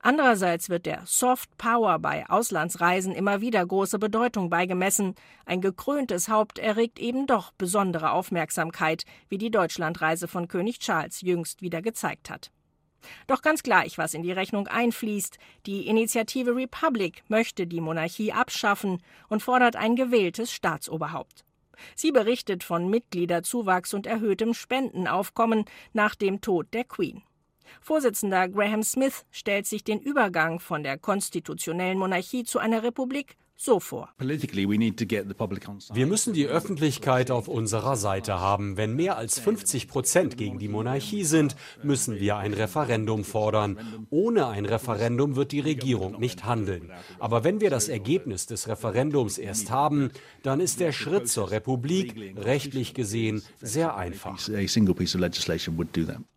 Andererseits 0.01 0.69
wird 0.71 0.87
der 0.87 1.03
Soft 1.07 1.57
Power 1.57 2.01
bei 2.01 2.29
Auslandsreisen 2.29 3.13
immer 3.15 3.41
wieder 3.41 3.65
große 3.65 4.01
Bedeutung 4.01 4.51
beigemessen. 4.51 5.15
Ein 5.47 5.61
gekröntes 5.61 6.29
Haupt 6.29 6.59
erregt 6.59 6.99
eben 6.99 7.29
doch 7.29 7.53
besondere 7.53 8.11
Aufmerksamkeit, 8.11 9.05
wie 9.29 9.39
die 9.39 9.53
Deutschlandreise 9.53 10.27
von 10.27 10.49
König 10.49 10.81
Charles 10.81 11.21
jüngst 11.21 11.63
wieder 11.63 11.81
gezeigt 11.81 12.29
hat. 12.29 12.51
Doch 13.27 13.43
ganz 13.43 13.63
gleich, 13.63 13.99
was 13.99 14.15
in 14.15 14.23
die 14.23 14.33
Rechnung 14.33 14.67
einfließt, 14.69 15.39
die 15.67 15.87
Initiative 15.87 16.55
Republic 16.55 17.23
möchte 17.29 17.67
die 17.67 17.81
Monarchie 17.81 18.33
abschaffen 18.33 19.03
und 19.29 19.43
fordert 19.43 19.77
ein 19.77 19.97
gewähltes 19.97 20.53
Staatsoberhaupt. 20.53 21.45
Sie 21.95 22.11
berichtet 22.11 22.65
von 22.65 22.89
Mitgliederzuwachs 22.89 23.95
und 23.95 24.07
erhöhtem 24.07 24.55
Spendenaufkommen 24.55 25.65
nach 25.93 26.15
dem 26.15 26.41
Tod 26.41 26.67
der 26.73 26.85
Queen. 26.85 27.23
Vorsitzender 27.81 28.49
Graham 28.49 28.83
Smith 28.83 29.25
stellt 29.31 29.67
sich 29.67 29.85
den 29.85 30.01
Übergang 30.01 30.59
von 30.59 30.83
der 30.83 30.99
konstitutionellen 30.99 31.99
Monarchie 31.99 32.45
zu 32.45 32.59
einer 32.59 32.83
Republik 32.83 33.37
so 33.61 33.81
vor. 33.81 34.09
Wir 34.19 36.07
müssen 36.07 36.33
die 36.33 36.47
Öffentlichkeit 36.47 37.33
auf 37.33 37.49
unserer 37.49 37.97
Seite 37.97 38.39
haben. 38.39 38.77
Wenn 38.77 38.95
mehr 38.95 39.17
als 39.17 39.41
50 39.41 39.89
Prozent 39.89 40.37
gegen 40.37 40.61
die 40.61 40.69
Monarchie 40.69 41.25
sind, 41.25 41.57
müssen 41.83 42.21
wir 42.21 42.37
ein 42.37 42.55
Referendum 42.55 43.25
fordern. 43.25 44.07
Ohne 44.11 44.47
ein 44.47 44.65
Referendum 44.65 45.35
wird 45.35 45.51
die 45.51 45.59
Regierung 45.59 46.21
nicht 46.21 46.45
handeln. 46.45 46.93
Aber 47.19 47.43
wenn 47.43 47.61
wir 47.61 47.71
das 47.71 47.89
Ergebnis 47.89 48.47
des 48.47 48.69
Referendums 48.69 49.39
erst 49.39 49.73
haben, 49.73 50.13
dann 50.45 50.61
ist 50.61 50.79
der 50.79 50.93
Schritt 50.93 51.29
zur 51.29 51.51
Republik 51.51 52.15
rechtlich 52.37 52.95
gesehen 52.95 53.43
sehr 53.61 53.97
einfach. 53.97 54.39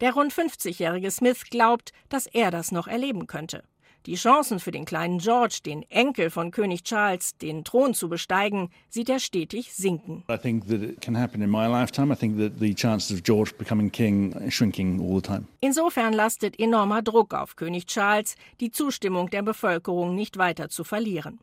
Der 0.02 0.14
rund 0.14 0.34
50-jährige 0.34 1.12
Smith 1.12 1.44
glaubt, 1.52 1.94
dass 2.10 2.26
er 2.26 2.50
das 2.50 2.72
noch 2.72 2.88
erleben 2.88 3.28
könnte. 3.28 3.64
Die 4.08 4.16
Chancen 4.16 4.60
für 4.60 4.72
den 4.72 4.86
kleinen 4.86 5.20
George, 5.20 5.60
den 5.64 5.84
Enkel 5.84 6.32
von 6.32 6.50
König 6.50 6.84
Charles, 6.84 7.38
den 7.38 7.64
Thron 7.64 7.94
zu 7.94 8.10
besteigen, 8.10 8.70
sieht 8.90 9.10
er 9.10 9.20
stetig 9.20 9.74
sinken. 9.74 10.24
I 10.28 10.38
think 10.38 10.68
that 10.68 10.82
it 10.82 11.02
can 11.02 11.16
happen 11.16 11.42
in 11.44 11.52
my 11.52 11.68
lifetime. 11.68 12.12
I 12.12 12.18
think 12.18 12.40
that 12.40 12.54
the 12.60 12.74
chances 12.74 13.16
of 13.16 13.24
George 13.24 13.52
becoming 13.58 13.92
king 13.92 14.34
are 14.36 14.50
shrinking 14.50 15.00
all 15.00 15.16
the 15.16 15.22
time. 15.22 15.48
Insofern 15.60 16.14
lastet 16.14 16.60
enormer 16.60 17.04
Druck 17.04 17.36
auf 17.36 17.56
König 17.56 17.86
Charles, 17.86 18.36
die 18.60 18.72
Zustimmung 18.72 19.30
der 19.30 19.44
Bevölkerung 19.44 20.16
nicht 20.16 20.38
weiter 20.38 20.70
zu 20.70 20.84
verlieren. 20.84 21.40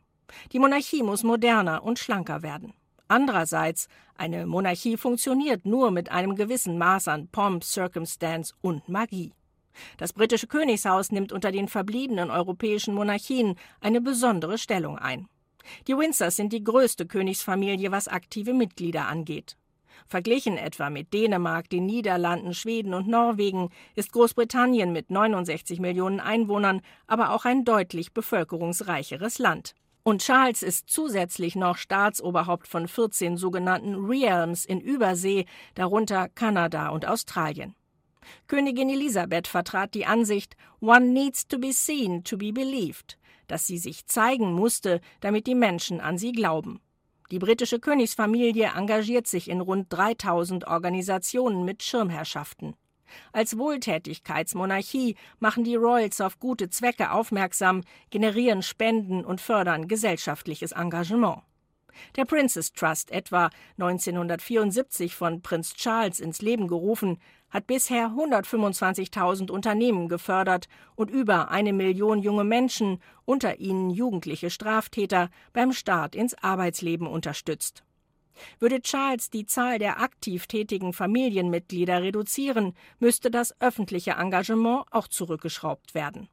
Die 0.51 0.59
Monarchie 0.59 1.01
muss 1.01 1.23
moderner 1.23 1.83
und 1.83 1.97
schlanker 1.97 2.43
werden. 2.43 2.73
Andererseits, 3.07 3.87
eine 4.15 4.45
Monarchie 4.45 4.97
funktioniert 4.97 5.65
nur 5.65 5.91
mit 5.91 6.11
einem 6.11 6.35
gewissen 6.35 6.77
Maß 6.77 7.07
an 7.07 7.27
Pomp, 7.29 7.63
Circumstance 7.63 8.53
und 8.61 8.87
Magie. 8.87 9.31
Das 9.97 10.13
britische 10.13 10.47
Königshaus 10.47 11.11
nimmt 11.11 11.31
unter 11.31 11.51
den 11.51 11.67
verbliebenen 11.67 12.31
europäischen 12.31 12.93
Monarchien 12.93 13.55
eine 13.81 14.01
besondere 14.01 14.57
Stellung 14.57 14.97
ein. 14.97 15.27
Die 15.87 15.97
Windsors 15.97 16.35
sind 16.35 16.53
die 16.53 16.63
größte 16.63 17.05
Königsfamilie, 17.05 17.91
was 17.91 18.07
aktive 18.07 18.53
Mitglieder 18.53 19.07
angeht. 19.07 19.57
Verglichen 20.07 20.57
etwa 20.57 20.89
mit 20.89 21.13
Dänemark, 21.13 21.69
den 21.69 21.85
Niederlanden, 21.85 22.53
Schweden 22.53 22.93
und 22.93 23.07
Norwegen 23.07 23.69
ist 23.95 24.11
Großbritannien 24.11 24.91
mit 24.91 25.11
69 25.11 25.79
Millionen 25.79 26.19
Einwohnern 26.19 26.81
aber 27.07 27.31
auch 27.31 27.45
ein 27.45 27.65
deutlich 27.65 28.13
bevölkerungsreicheres 28.13 29.39
Land. 29.39 29.75
Und 30.03 30.21
Charles 30.21 30.63
ist 30.63 30.89
zusätzlich 30.89 31.55
noch 31.55 31.77
Staatsoberhaupt 31.77 32.67
von 32.67 32.87
14 32.87 33.37
sogenannten 33.37 33.95
Realms 33.95 34.65
in 34.65 34.79
Übersee, 34.79 35.45
darunter 35.75 36.29
Kanada 36.29 36.89
und 36.89 37.05
Australien. 37.05 37.75
Königin 38.47 38.89
Elisabeth 38.89 39.47
vertrat 39.47 39.93
die 39.93 40.05
Ansicht, 40.05 40.55
one 40.79 41.07
needs 41.07 41.47
to 41.47 41.57
be 41.57 41.71
seen 41.71 42.23
to 42.23 42.37
be 42.37 42.51
believed, 42.51 43.17
dass 43.47 43.67
sie 43.67 43.77
sich 43.77 44.05
zeigen 44.05 44.53
musste, 44.53 45.01
damit 45.19 45.47
die 45.47 45.55
Menschen 45.55 45.99
an 45.99 46.17
sie 46.17 46.31
glauben. 46.31 46.79
Die 47.31 47.39
britische 47.39 47.79
Königsfamilie 47.79 48.71
engagiert 48.75 49.27
sich 49.27 49.49
in 49.49 49.61
rund 49.61 49.87
3000 49.89 50.65
Organisationen 50.65 51.63
mit 51.63 51.83
Schirmherrschaften. 51.83 52.75
Als 53.31 53.57
Wohltätigkeitsmonarchie 53.57 55.15
machen 55.39 55.63
die 55.63 55.75
Royals 55.75 56.21
auf 56.21 56.39
gute 56.39 56.69
Zwecke 56.69 57.11
aufmerksam, 57.11 57.83
generieren 58.09 58.61
Spenden 58.61 59.25
und 59.25 59.41
fördern 59.41 59.87
gesellschaftliches 59.87 60.71
Engagement. 60.71 61.41
Der 62.15 62.25
Princess 62.25 62.71
Trust 62.71 63.11
etwa 63.11 63.49
1974 63.77 65.15
von 65.15 65.41
Prinz 65.41 65.73
Charles 65.73 66.19
ins 66.19 66.41
Leben 66.41 66.67
gerufen, 66.67 67.19
hat 67.49 67.67
bisher 67.67 68.09
125.000 68.09 69.51
Unternehmen 69.51 70.07
gefördert 70.07 70.67
und 70.95 71.09
über 71.09 71.51
eine 71.51 71.73
Million 71.73 72.19
junge 72.19 72.43
Menschen, 72.43 73.01
unter 73.25 73.59
ihnen 73.59 73.89
jugendliche 73.89 74.49
Straftäter, 74.49 75.29
beim 75.53 75.71
Start 75.71 76.15
ins 76.15 76.35
Arbeitsleben 76.35 77.07
unterstützt. 77.07 77.83
Würde 78.59 78.81
Charles 78.81 79.29
die 79.29 79.45
Zahl 79.45 79.79
der 79.79 80.01
aktiv 80.01 80.47
tätigen 80.47 80.93
Familienmitglieder 80.93 82.01
reduzieren, 82.01 82.73
müsste 82.99 83.29
das 83.31 83.59
öffentliche 83.59 84.11
Engagement 84.11 84.85
auch 84.91 85.07
zurückgeschraubt 85.07 85.93
werden. 85.93 86.29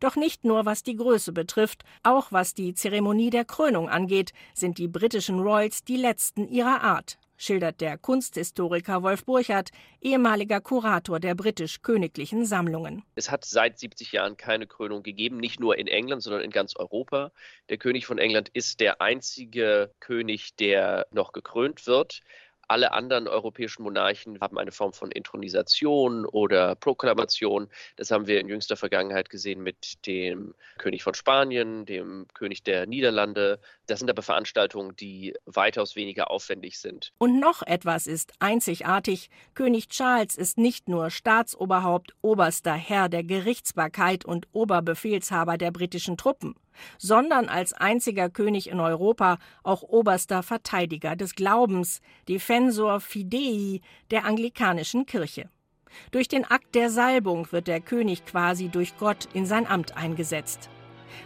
Doch 0.00 0.16
nicht 0.16 0.44
nur 0.44 0.64
was 0.64 0.82
die 0.82 0.96
Größe 0.96 1.32
betrifft, 1.32 1.84
auch 2.02 2.30
was 2.30 2.54
die 2.54 2.74
Zeremonie 2.74 3.30
der 3.30 3.44
Krönung 3.44 3.88
angeht, 3.88 4.32
sind 4.54 4.78
die 4.78 4.88
britischen 4.88 5.40
Royals 5.40 5.84
die 5.84 5.96
letzten 5.96 6.48
ihrer 6.48 6.82
Art, 6.82 7.18
schildert 7.42 7.80
der 7.80 7.98
Kunsthistoriker 7.98 9.02
Wolf 9.02 9.24
Burchardt, 9.24 9.70
ehemaliger 10.00 10.60
Kurator 10.60 11.18
der 11.18 11.34
britisch-königlichen 11.34 12.46
Sammlungen. 12.46 13.02
Es 13.16 13.30
hat 13.30 13.44
seit 13.44 13.78
70 13.78 14.12
Jahren 14.12 14.36
keine 14.36 14.66
Krönung 14.66 15.02
gegeben, 15.02 15.38
nicht 15.38 15.58
nur 15.58 15.76
in 15.76 15.88
England, 15.88 16.22
sondern 16.22 16.42
in 16.42 16.50
ganz 16.50 16.76
Europa. 16.76 17.32
Der 17.68 17.78
König 17.78 18.06
von 18.06 18.18
England 18.18 18.48
ist 18.52 18.80
der 18.80 19.00
einzige 19.00 19.92
König, 19.98 20.54
der 20.56 21.06
noch 21.10 21.32
gekrönt 21.32 21.86
wird. 21.86 22.22
Alle 22.68 22.92
anderen 22.92 23.28
europäischen 23.28 23.82
Monarchen 23.82 24.40
haben 24.40 24.56
eine 24.56 24.72
Form 24.72 24.94
von 24.94 25.10
Intronisation 25.10 26.24
oder 26.24 26.74
Proklamation. 26.74 27.68
Das 27.96 28.10
haben 28.10 28.26
wir 28.26 28.40
in 28.40 28.48
jüngster 28.48 28.76
Vergangenheit 28.76 29.28
gesehen 29.28 29.62
mit 29.62 30.06
dem 30.06 30.54
König 30.78 31.02
von 31.02 31.12
Spanien, 31.12 31.84
dem 31.84 32.26
König 32.32 32.62
der 32.62 32.86
Niederlande. 32.86 33.60
Das 33.92 33.98
sind 33.98 34.08
aber 34.08 34.22
Veranstaltungen, 34.22 34.96
die 34.96 35.34
weitaus 35.44 35.96
weniger 35.96 36.30
aufwendig 36.30 36.78
sind. 36.78 37.12
Und 37.18 37.38
noch 37.38 37.60
etwas 37.60 38.06
ist 38.06 38.32
einzigartig. 38.38 39.28
König 39.52 39.88
Charles 39.88 40.34
ist 40.34 40.56
nicht 40.56 40.88
nur 40.88 41.10
Staatsoberhaupt, 41.10 42.14
oberster 42.22 42.72
Herr 42.72 43.10
der 43.10 43.22
Gerichtsbarkeit 43.22 44.24
und 44.24 44.48
Oberbefehlshaber 44.52 45.58
der 45.58 45.72
britischen 45.72 46.16
Truppen 46.16 46.54
sondern 46.96 47.50
als 47.50 47.74
einziger 47.74 48.30
König 48.30 48.70
in 48.70 48.80
Europa 48.80 49.36
auch 49.62 49.82
oberster 49.82 50.42
Verteidiger 50.42 51.16
des 51.16 51.34
Glaubens, 51.34 52.00
Defensor 52.30 52.98
Fidei 52.98 53.82
der 54.10 54.24
anglikanischen 54.24 55.04
Kirche. 55.04 55.50
Durch 56.12 56.28
den 56.28 56.46
Akt 56.46 56.74
der 56.74 56.88
Salbung 56.88 57.52
wird 57.52 57.68
der 57.68 57.82
König 57.82 58.24
quasi 58.24 58.70
durch 58.70 58.96
Gott 58.96 59.28
in 59.34 59.44
sein 59.44 59.66
Amt 59.66 59.98
eingesetzt. 59.98 60.70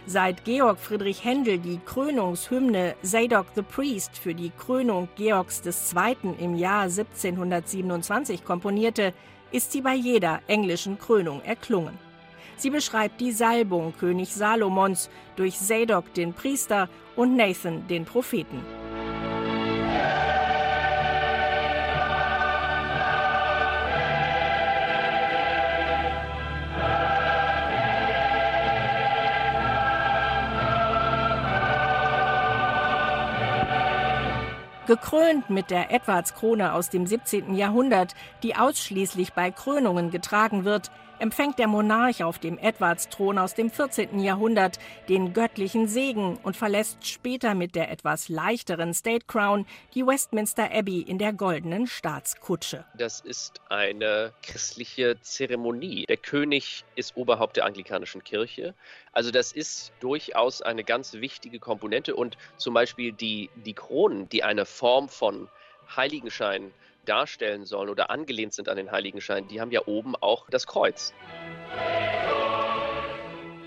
Seit 0.05 0.45
Georg 0.45 0.79
Friedrich 0.79 1.23
Händel 1.23 1.59
die 1.59 1.79
Krönungshymne 1.85 2.95
Zadok 3.01 3.47
the 3.55 3.61
Priest 3.61 4.17
für 4.17 4.33
die 4.33 4.51
Krönung 4.51 5.09
Georgs 5.15 5.61
II. 5.65 6.35
im 6.39 6.55
Jahr 6.55 6.83
1727 6.83 8.45
komponierte, 8.45 9.13
ist 9.51 9.71
sie 9.71 9.81
bei 9.81 9.95
jeder 9.95 10.41
englischen 10.47 10.97
Krönung 10.97 11.41
erklungen. 11.43 11.97
Sie 12.57 12.69
beschreibt 12.69 13.21
die 13.21 13.31
Salbung 13.31 13.93
König 13.99 14.33
Salomons 14.33 15.09
durch 15.35 15.57
Zadok 15.57 16.13
den 16.13 16.33
Priester 16.33 16.89
und 17.15 17.35
Nathan 17.35 17.87
den 17.87 18.05
Propheten. 18.05 18.63
Gekrönt 34.87 35.49
mit 35.49 35.69
der 35.69 35.91
Edwardskrone 35.91 36.73
aus 36.73 36.89
dem 36.89 37.05
17. 37.05 37.55
Jahrhundert, 37.55 38.15
die 38.41 38.55
ausschließlich 38.55 39.33
bei 39.33 39.51
Krönungen 39.51 40.11
getragen 40.11 40.63
wird, 40.63 40.91
empfängt 41.19 41.59
der 41.59 41.67
Monarch 41.67 42.23
auf 42.23 42.39
dem 42.39 42.57
Edwardsthron 42.57 43.37
aus 43.37 43.53
dem 43.53 43.69
14. 43.69 44.19
Jahrhundert 44.19 44.79
den 45.09 45.33
göttlichen 45.33 45.87
Segen 45.87 46.37
und 46.43 46.55
verlässt 46.55 47.05
später 47.05 47.55
mit 47.55 47.75
der 47.75 47.91
etwas 47.91 48.29
leichteren 48.29 48.93
State 48.93 49.25
Crown 49.27 49.65
die 49.93 50.05
Westminster 50.05 50.71
Abbey 50.71 51.01
in 51.01 51.17
der 51.17 51.33
goldenen 51.33 51.87
Staatskutsche. 51.87 52.85
Das 52.97 53.21
ist 53.21 53.61
eine 53.69 54.33
christliche 54.43 55.19
Zeremonie. 55.21 56.05
Der 56.07 56.17
König 56.17 56.85
ist 56.95 57.15
Oberhaupt 57.17 57.57
der 57.57 57.65
anglikanischen 57.65 58.23
Kirche. 58.23 58.73
Also 59.11 59.31
das 59.31 59.51
ist 59.51 59.91
durchaus 59.99 60.61
eine 60.61 60.83
ganz 60.83 61.13
wichtige 61.13 61.59
Komponente 61.59 62.15
und 62.15 62.37
zum 62.57 62.73
Beispiel 62.73 63.11
die, 63.11 63.49
die 63.55 63.73
Kronen, 63.73 64.29
die 64.29 64.43
eine 64.43 64.65
Form 64.65 65.09
von 65.09 65.49
Heiligenschein 65.95 66.73
darstellen 67.07 67.65
sollen 67.65 67.89
oder 67.89 68.09
angelehnt 68.09 68.53
sind 68.53 68.69
an 68.69 68.77
den 68.77 68.91
Heiligenschein, 68.91 69.47
die 69.47 69.61
haben 69.61 69.71
ja 69.71 69.81
oben 69.85 70.15
auch 70.15 70.49
das 70.49 70.67
Kreuz. 70.67 71.13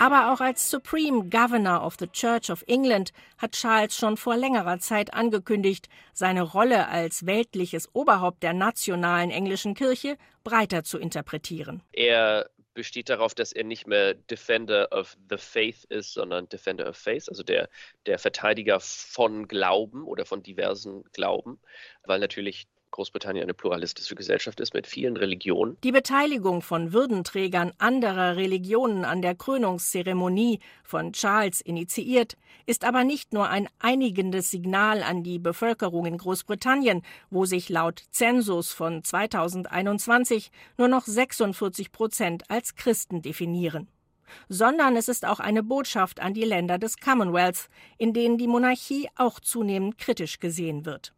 Aber 0.00 0.32
auch 0.32 0.40
als 0.40 0.70
Supreme 0.70 1.28
Governor 1.28 1.84
of 1.84 1.96
the 1.98 2.06
Church 2.06 2.48
of 2.50 2.64
England 2.66 3.12
hat 3.36 3.52
Charles 3.52 3.94
schon 3.94 4.16
vor 4.16 4.34
längerer 4.34 4.78
Zeit 4.78 5.12
angekündigt, 5.12 5.90
seine 6.14 6.40
Rolle 6.40 6.88
als 6.88 7.26
weltliches 7.26 7.94
Oberhaupt 7.94 8.42
der 8.42 8.54
nationalen 8.54 9.30
englischen 9.30 9.74
Kirche 9.74 10.16
breiter 10.42 10.84
zu 10.84 10.98
interpretieren. 10.98 11.82
Er 11.92 12.48
besteht 12.72 13.10
darauf, 13.10 13.34
dass 13.34 13.52
er 13.52 13.64
nicht 13.64 13.86
mehr 13.86 14.14
Defender 14.14 14.88
of 14.90 15.18
the 15.28 15.36
Faith 15.36 15.84
ist, 15.90 16.14
sondern 16.14 16.48
Defender 16.48 16.88
of 16.88 16.96
Faith, 16.96 17.28
also 17.28 17.42
der, 17.42 17.68
der 18.06 18.18
Verteidiger 18.18 18.80
von 18.80 19.48
Glauben 19.48 20.06
oder 20.06 20.24
von 20.24 20.42
diversen 20.42 21.04
Glauben, 21.12 21.60
weil 22.04 22.20
natürlich 22.20 22.68
Großbritannien 23.00 23.44
eine 23.44 23.54
pluralistische 23.54 24.14
Gesellschaft 24.14 24.60
ist 24.60 24.74
mit 24.74 24.86
vielen 24.86 25.16
Religionen. 25.16 25.78
Die 25.84 25.90
Beteiligung 25.90 26.60
von 26.60 26.92
Würdenträgern 26.92 27.72
anderer 27.78 28.36
Religionen 28.36 29.06
an 29.06 29.22
der 29.22 29.34
Krönungszeremonie 29.34 30.60
von 30.84 31.14
Charles 31.14 31.62
initiiert, 31.62 32.36
ist 32.66 32.84
aber 32.84 33.04
nicht 33.04 33.32
nur 33.32 33.48
ein 33.48 33.70
einigendes 33.78 34.50
Signal 34.50 35.02
an 35.02 35.22
die 35.22 35.38
Bevölkerung 35.38 36.04
in 36.04 36.18
Großbritannien, 36.18 37.00
wo 37.30 37.46
sich 37.46 37.70
laut 37.70 38.02
Zensus 38.10 38.74
von 38.74 39.02
2021 39.02 40.50
nur 40.76 40.88
noch 40.88 41.06
46 41.06 41.92
Prozent 41.92 42.50
als 42.50 42.74
Christen 42.74 43.22
definieren 43.22 43.88
sondern 44.48 44.94
es 44.94 45.08
ist 45.08 45.26
auch 45.26 45.40
eine 45.40 45.64
Botschaft 45.64 46.20
an 46.20 46.34
die 46.34 46.44
Länder 46.44 46.78
des 46.78 46.98
Commonwealth, 46.98 47.68
in 47.98 48.12
denen 48.12 48.38
die 48.38 48.46
Monarchie 48.46 49.08
auch 49.16 49.40
zunehmend 49.40 49.98
kritisch 49.98 50.38
gesehen 50.38 50.86
wird. 50.86 51.14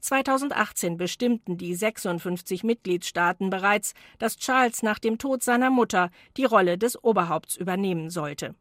2018 0.00 0.96
bestimmten 0.96 1.56
die 1.56 1.74
56 1.74 2.64
Mitgliedstaaten 2.64 3.50
bereits, 3.50 3.94
dass 4.18 4.36
Charles 4.36 4.82
nach 4.82 4.98
dem 4.98 5.18
Tod 5.18 5.42
seiner 5.42 5.70
Mutter 5.70 6.10
die 6.36 6.44
Rolle 6.44 6.78
des 6.78 7.02
Oberhaupts 7.02 7.56
übernehmen 7.56 8.10
sollte. 8.10 8.54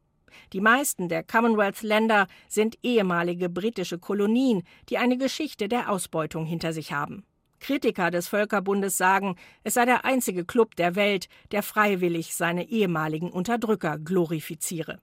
Die 0.54 0.62
meisten 0.62 1.10
der 1.10 1.24
Commonwealth-Länder 1.24 2.28
sind 2.48 2.78
ehemalige 2.84 3.50
britische 3.50 4.00
Kolonien, 4.00 4.64
die 4.90 4.98
eine 4.98 5.18
Geschichte 5.18 5.68
der 5.68 5.90
Ausbeutung 5.90 6.46
hinter 6.46 6.74
sich 6.74 6.94
haben. 6.94 7.26
Kritiker 7.60 8.12
des 8.12 8.28
Völkerbundes 8.28 8.98
sagen, 8.98 9.36
es 9.64 9.76
sei 9.76 9.86
der 9.86 10.04
einzige 10.04 10.46
Club 10.46 10.76
der 10.76 10.96
Welt, 10.96 11.28
der 11.52 11.64
freiwillig 11.64 12.36
seine 12.36 12.68
ehemaligen 12.68 13.30
Unterdrücker 13.30 14.00
glorifiziere. 14.00 14.98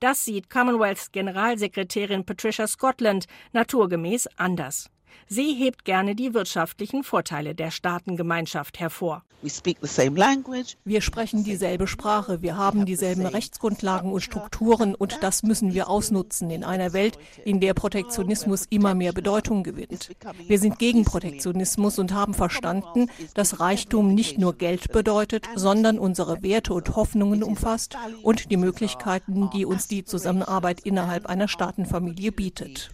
Das 0.00 0.24
sieht 0.24 0.50
Commonwealths 0.50 1.12
Generalsekretärin 1.12 2.24
Patricia 2.24 2.66
Scotland 2.66 3.26
naturgemäß 3.52 4.28
anders. 4.36 4.90
Sie 5.28 5.54
hebt 5.54 5.84
gerne 5.84 6.14
die 6.14 6.34
wirtschaftlichen 6.34 7.02
Vorteile 7.02 7.54
der 7.54 7.70
Staatengemeinschaft 7.70 8.78
hervor. 8.78 9.22
Wir 10.84 11.00
sprechen 11.02 11.44
dieselbe 11.44 11.86
Sprache, 11.86 12.40
wir 12.40 12.56
haben 12.56 12.86
dieselben 12.86 13.26
Rechtsgrundlagen 13.26 14.10
und 14.10 14.22
Strukturen 14.22 14.94
und 14.94 15.18
das 15.22 15.42
müssen 15.42 15.74
wir 15.74 15.90
ausnutzen 15.90 16.48
in 16.48 16.64
einer 16.64 16.94
Welt, 16.94 17.18
in 17.44 17.60
der 17.60 17.74
Protektionismus 17.74 18.64
immer 18.70 18.94
mehr 18.94 19.12
Bedeutung 19.12 19.62
gewinnt. 19.62 20.10
Wir 20.46 20.58
sind 20.58 20.78
gegen 20.78 21.04
Protektionismus 21.04 21.98
und 21.98 22.14
haben 22.14 22.32
verstanden, 22.32 23.10
dass 23.34 23.60
Reichtum 23.60 24.14
nicht 24.14 24.38
nur 24.38 24.54
Geld 24.54 24.92
bedeutet, 24.92 25.46
sondern 25.54 25.98
unsere 25.98 26.42
Werte 26.42 26.72
und 26.72 26.96
Hoffnungen 26.96 27.42
umfasst 27.42 27.98
und 28.22 28.50
die 28.50 28.56
Möglichkeiten, 28.56 29.50
die 29.50 29.66
uns 29.66 29.88
die 29.88 30.06
Zusammenarbeit 30.06 30.80
innerhalb 30.80 31.26
einer 31.26 31.48
Staatenfamilie 31.48 32.32
bietet. 32.32 32.92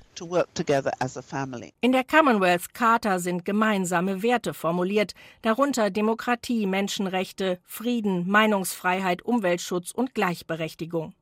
In 1.80 1.92
der 1.92 2.04
Commonwealth 2.04 2.74
Charta 2.74 3.18
sind 3.18 3.44
gemeinsame 3.44 4.22
Werte 4.22 4.54
formuliert, 4.54 5.14
darunter 5.42 5.90
Demokratie, 5.90 6.66
Menschenrechte, 6.66 7.58
Frieden, 7.64 8.28
Meinungsfreiheit, 8.28 9.22
Umweltschutz 9.22 9.92
und 9.92 10.14
Gleichberechtigung. 10.14 11.14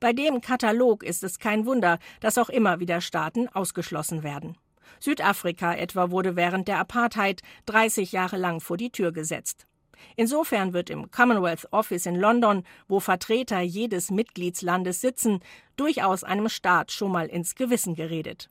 Bei 0.00 0.12
dem 0.12 0.40
Katalog 0.40 1.02
ist 1.02 1.22
es 1.22 1.38
kein 1.38 1.66
Wunder, 1.66 1.98
dass 2.20 2.38
auch 2.38 2.48
immer 2.48 2.80
wieder 2.80 3.00
Staaten 3.00 3.48
ausgeschlossen 3.48 4.22
werden. 4.22 4.56
Südafrika 4.98 5.74
etwa 5.74 6.10
wurde 6.10 6.36
während 6.36 6.68
der 6.68 6.78
Apartheid 6.78 7.42
30 7.66 8.12
Jahre 8.12 8.36
lang 8.36 8.60
vor 8.60 8.76
die 8.76 8.90
Tür 8.90 9.12
gesetzt. 9.12 9.66
Insofern 10.16 10.72
wird 10.72 10.90
im 10.90 11.10
Commonwealth 11.10 11.68
Office 11.72 12.06
in 12.06 12.16
London, 12.16 12.64
wo 12.88 13.00
Vertreter 13.00 13.60
jedes 13.60 14.10
Mitgliedslandes 14.10 15.00
sitzen, 15.00 15.40
durchaus 15.76 16.24
einem 16.24 16.48
Staat 16.48 16.92
schon 16.92 17.12
mal 17.12 17.26
ins 17.26 17.54
Gewissen 17.54 17.94
geredet. 17.94 18.50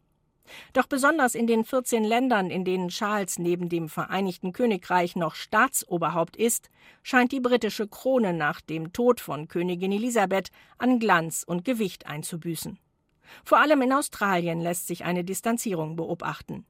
Doch 0.73 0.87
besonders 0.87 1.35
in 1.35 1.47
den 1.47 1.63
14 1.63 2.03
Ländern, 2.03 2.49
in 2.49 2.65
denen 2.65 2.89
Charles 2.89 3.39
neben 3.39 3.69
dem 3.69 3.89
Vereinigten 3.89 4.51
Königreich 4.51 5.15
noch 5.15 5.35
Staatsoberhaupt 5.35 6.35
ist, 6.35 6.69
scheint 7.03 7.31
die 7.31 7.39
britische 7.39 7.87
Krone 7.87 8.33
nach 8.33 8.61
dem 8.61 8.93
Tod 8.93 9.19
von 9.19 9.47
Königin 9.47 9.91
Elisabeth 9.91 10.49
an 10.77 10.99
Glanz 10.99 11.43
und 11.45 11.65
Gewicht 11.65 12.07
einzubüßen. 12.07 12.79
Vor 13.43 13.59
allem 13.59 13.81
in 13.81 13.93
Australien 13.93 14.59
lässt 14.59 14.87
sich 14.87 15.03
eine 15.03 15.23
Distanzierung 15.23 15.95
beobachten. 15.95 16.65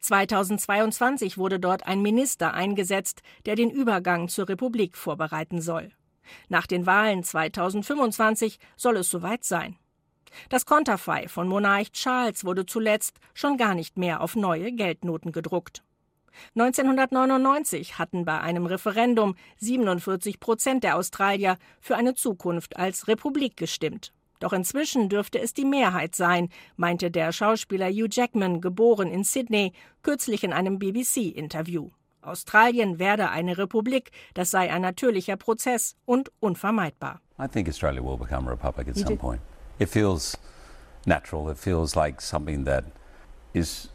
2022 0.00 1.38
wurde 1.38 1.60
dort 1.60 1.86
ein 1.86 2.02
Minister 2.02 2.54
eingesetzt, 2.54 3.22
der 3.46 3.56
den 3.56 3.70
Übergang 3.70 4.28
zur 4.28 4.48
Republik 4.48 4.96
vorbereiten 4.96 5.60
soll. 5.60 5.90
Nach 6.48 6.66
den 6.66 6.86
Wahlen 6.86 7.22
2025 7.22 8.58
soll 8.76 8.96
es 8.96 9.10
soweit 9.10 9.44
sein. 9.44 9.76
Das 10.48 10.66
Konterfei 10.66 11.28
von 11.28 11.48
Monarch 11.48 11.92
Charles 11.92 12.44
wurde 12.44 12.66
zuletzt 12.66 13.18
schon 13.34 13.56
gar 13.56 13.74
nicht 13.74 13.98
mehr 13.98 14.20
auf 14.20 14.36
neue 14.36 14.72
Geldnoten 14.72 15.32
gedruckt. 15.32 15.82
1999 16.56 17.98
hatten 17.98 18.24
bei 18.24 18.40
einem 18.40 18.66
Referendum 18.66 19.36
47 19.58 20.40
Prozent 20.40 20.82
der 20.82 20.96
Australier 20.96 21.58
für 21.80 21.96
eine 21.96 22.14
Zukunft 22.14 22.76
als 22.76 23.06
Republik 23.06 23.56
gestimmt. 23.56 24.12
Doch 24.40 24.52
inzwischen 24.52 25.08
dürfte 25.08 25.40
es 25.40 25.54
die 25.54 25.64
Mehrheit 25.64 26.14
sein, 26.14 26.48
meinte 26.76 27.10
der 27.10 27.32
Schauspieler 27.32 27.88
Hugh 27.88 28.08
Jackman, 28.10 28.60
geboren 28.60 29.10
in 29.10 29.24
Sydney, 29.24 29.72
kürzlich 30.02 30.44
in 30.44 30.52
einem 30.52 30.78
BBC-Interview. 30.78 31.90
Australien 32.22 32.98
werde 32.98 33.30
eine 33.30 33.58
Republik, 33.58 34.10
das 34.34 34.50
sei 34.50 34.72
ein 34.72 34.82
natürlicher 34.82 35.36
Prozess 35.36 35.96
und 36.04 36.32
unvermeidbar. 36.40 37.20
I 37.38 37.48
think 37.48 37.68
Australia 37.68 38.02
will 38.02 38.16
become 38.16 38.46
a 38.48 38.50
republic 38.50 38.88
at 38.88 38.96
some 38.96 39.16
point. 39.16 39.40
It 39.78 39.88
feels 39.88 40.38
natural. 41.04 41.50
It 41.50 41.58
feels 41.58 41.94
like 41.96 42.20
something 42.20 42.64
that 42.64 42.84
is 43.52 43.88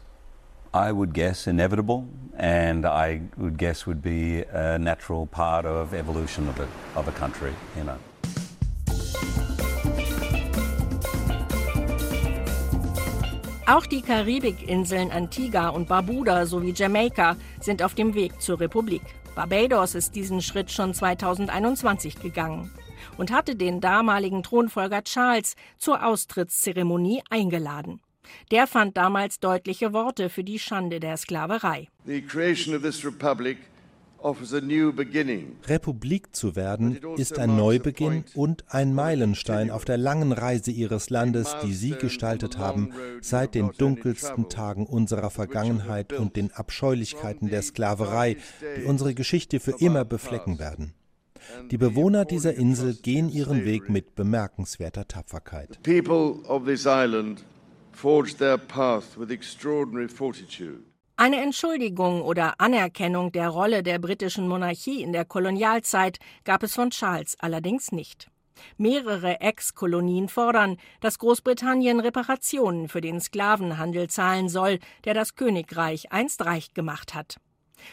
I 0.72 0.92
would 0.92 1.14
guess 1.14 1.48
inevitable, 1.48 2.06
and 2.36 2.86
I 2.86 3.22
would 3.36 3.58
guess 3.58 3.86
would 3.86 4.02
be 4.02 4.42
a 4.42 4.78
natural 4.78 5.26
part 5.26 5.64
of 5.64 5.92
evolution 5.94 6.48
of 6.48 6.60
a, 6.60 6.68
of 6.94 7.08
a 7.08 7.12
country, 7.12 7.52
you 7.76 7.82
know. 7.84 7.98
Auch 13.70 13.86
die 13.86 14.02
Karibikinseln 14.02 15.12
Antigua 15.12 15.68
und 15.68 15.86
Barbuda 15.86 16.44
sowie 16.44 16.74
Jamaika 16.74 17.36
sind 17.60 17.84
auf 17.84 17.94
dem 17.94 18.14
Weg 18.14 18.42
zur 18.42 18.58
Republik. 18.58 19.02
Barbados 19.36 19.94
ist 19.94 20.16
diesen 20.16 20.42
Schritt 20.42 20.72
schon 20.72 20.92
2021 20.92 22.20
gegangen 22.20 22.72
und 23.16 23.30
hatte 23.30 23.54
den 23.54 23.80
damaligen 23.80 24.42
Thronfolger 24.42 25.04
Charles 25.04 25.54
zur 25.78 26.04
Austrittszeremonie 26.04 27.22
eingeladen. 27.30 28.00
Der 28.50 28.66
fand 28.66 28.96
damals 28.96 29.38
deutliche 29.38 29.92
Worte 29.92 30.30
für 30.30 30.42
die 30.42 30.58
Schande 30.58 30.98
der 30.98 31.16
Sklaverei. 31.16 31.86
The 32.06 32.22
creation 32.22 32.74
of 32.74 32.82
this 32.82 33.04
republic 33.04 33.58
Republik 34.22 36.36
zu 36.36 36.56
werden 36.56 36.98
ist 37.16 37.38
ein 37.38 37.56
Neubeginn 37.56 38.24
und 38.34 38.64
ein 38.68 38.94
Meilenstein 38.94 39.70
auf 39.70 39.84
der 39.84 39.98
langen 39.98 40.32
Reise 40.32 40.70
ihres 40.70 41.10
Landes, 41.10 41.56
die 41.62 41.72
sie 41.72 41.92
gestaltet 41.92 42.58
haben 42.58 42.92
seit 43.20 43.54
den 43.54 43.70
dunkelsten 43.76 44.48
Tagen 44.48 44.86
unserer 44.86 45.30
Vergangenheit 45.30 46.12
und 46.12 46.36
den 46.36 46.52
Abscheulichkeiten 46.52 47.48
der 47.48 47.62
Sklaverei, 47.62 48.36
die 48.76 48.84
unsere 48.84 49.14
Geschichte 49.14 49.60
für 49.60 49.80
immer 49.80 50.04
beflecken 50.04 50.58
werden. 50.58 50.94
Die 51.70 51.78
Bewohner 51.78 52.24
dieser 52.24 52.54
Insel 52.54 52.94
gehen 52.94 53.30
ihren 53.30 53.64
Weg 53.64 53.88
mit 53.88 54.14
bemerkenswerter 54.14 55.08
Tapferkeit. 55.08 55.80
The 55.84 56.02
people 56.02 56.46
of 56.48 56.66
this 56.66 56.84
island 56.84 57.44
forged 57.92 58.38
their 58.38 58.58
path 58.58 59.18
with 59.18 59.30
extraordinary 59.30 60.08
fortitude. 60.08 60.89
Eine 61.20 61.42
Entschuldigung 61.42 62.22
oder 62.22 62.54
Anerkennung 62.56 63.30
der 63.30 63.50
Rolle 63.50 63.82
der 63.82 63.98
britischen 63.98 64.48
Monarchie 64.48 65.02
in 65.02 65.12
der 65.12 65.26
Kolonialzeit 65.26 66.18
gab 66.44 66.62
es 66.62 66.74
von 66.74 66.88
Charles 66.88 67.36
allerdings 67.38 67.92
nicht. 67.92 68.30
Mehrere 68.78 69.38
Ex-Kolonien 69.42 70.30
fordern, 70.30 70.78
dass 71.02 71.18
Großbritannien 71.18 72.00
Reparationen 72.00 72.88
für 72.88 73.02
den 73.02 73.20
Sklavenhandel 73.20 74.08
zahlen 74.08 74.48
soll, 74.48 74.78
der 75.04 75.12
das 75.12 75.34
Königreich 75.34 76.10
einst 76.10 76.42
reich 76.46 76.72
gemacht 76.72 77.12
hat. 77.12 77.36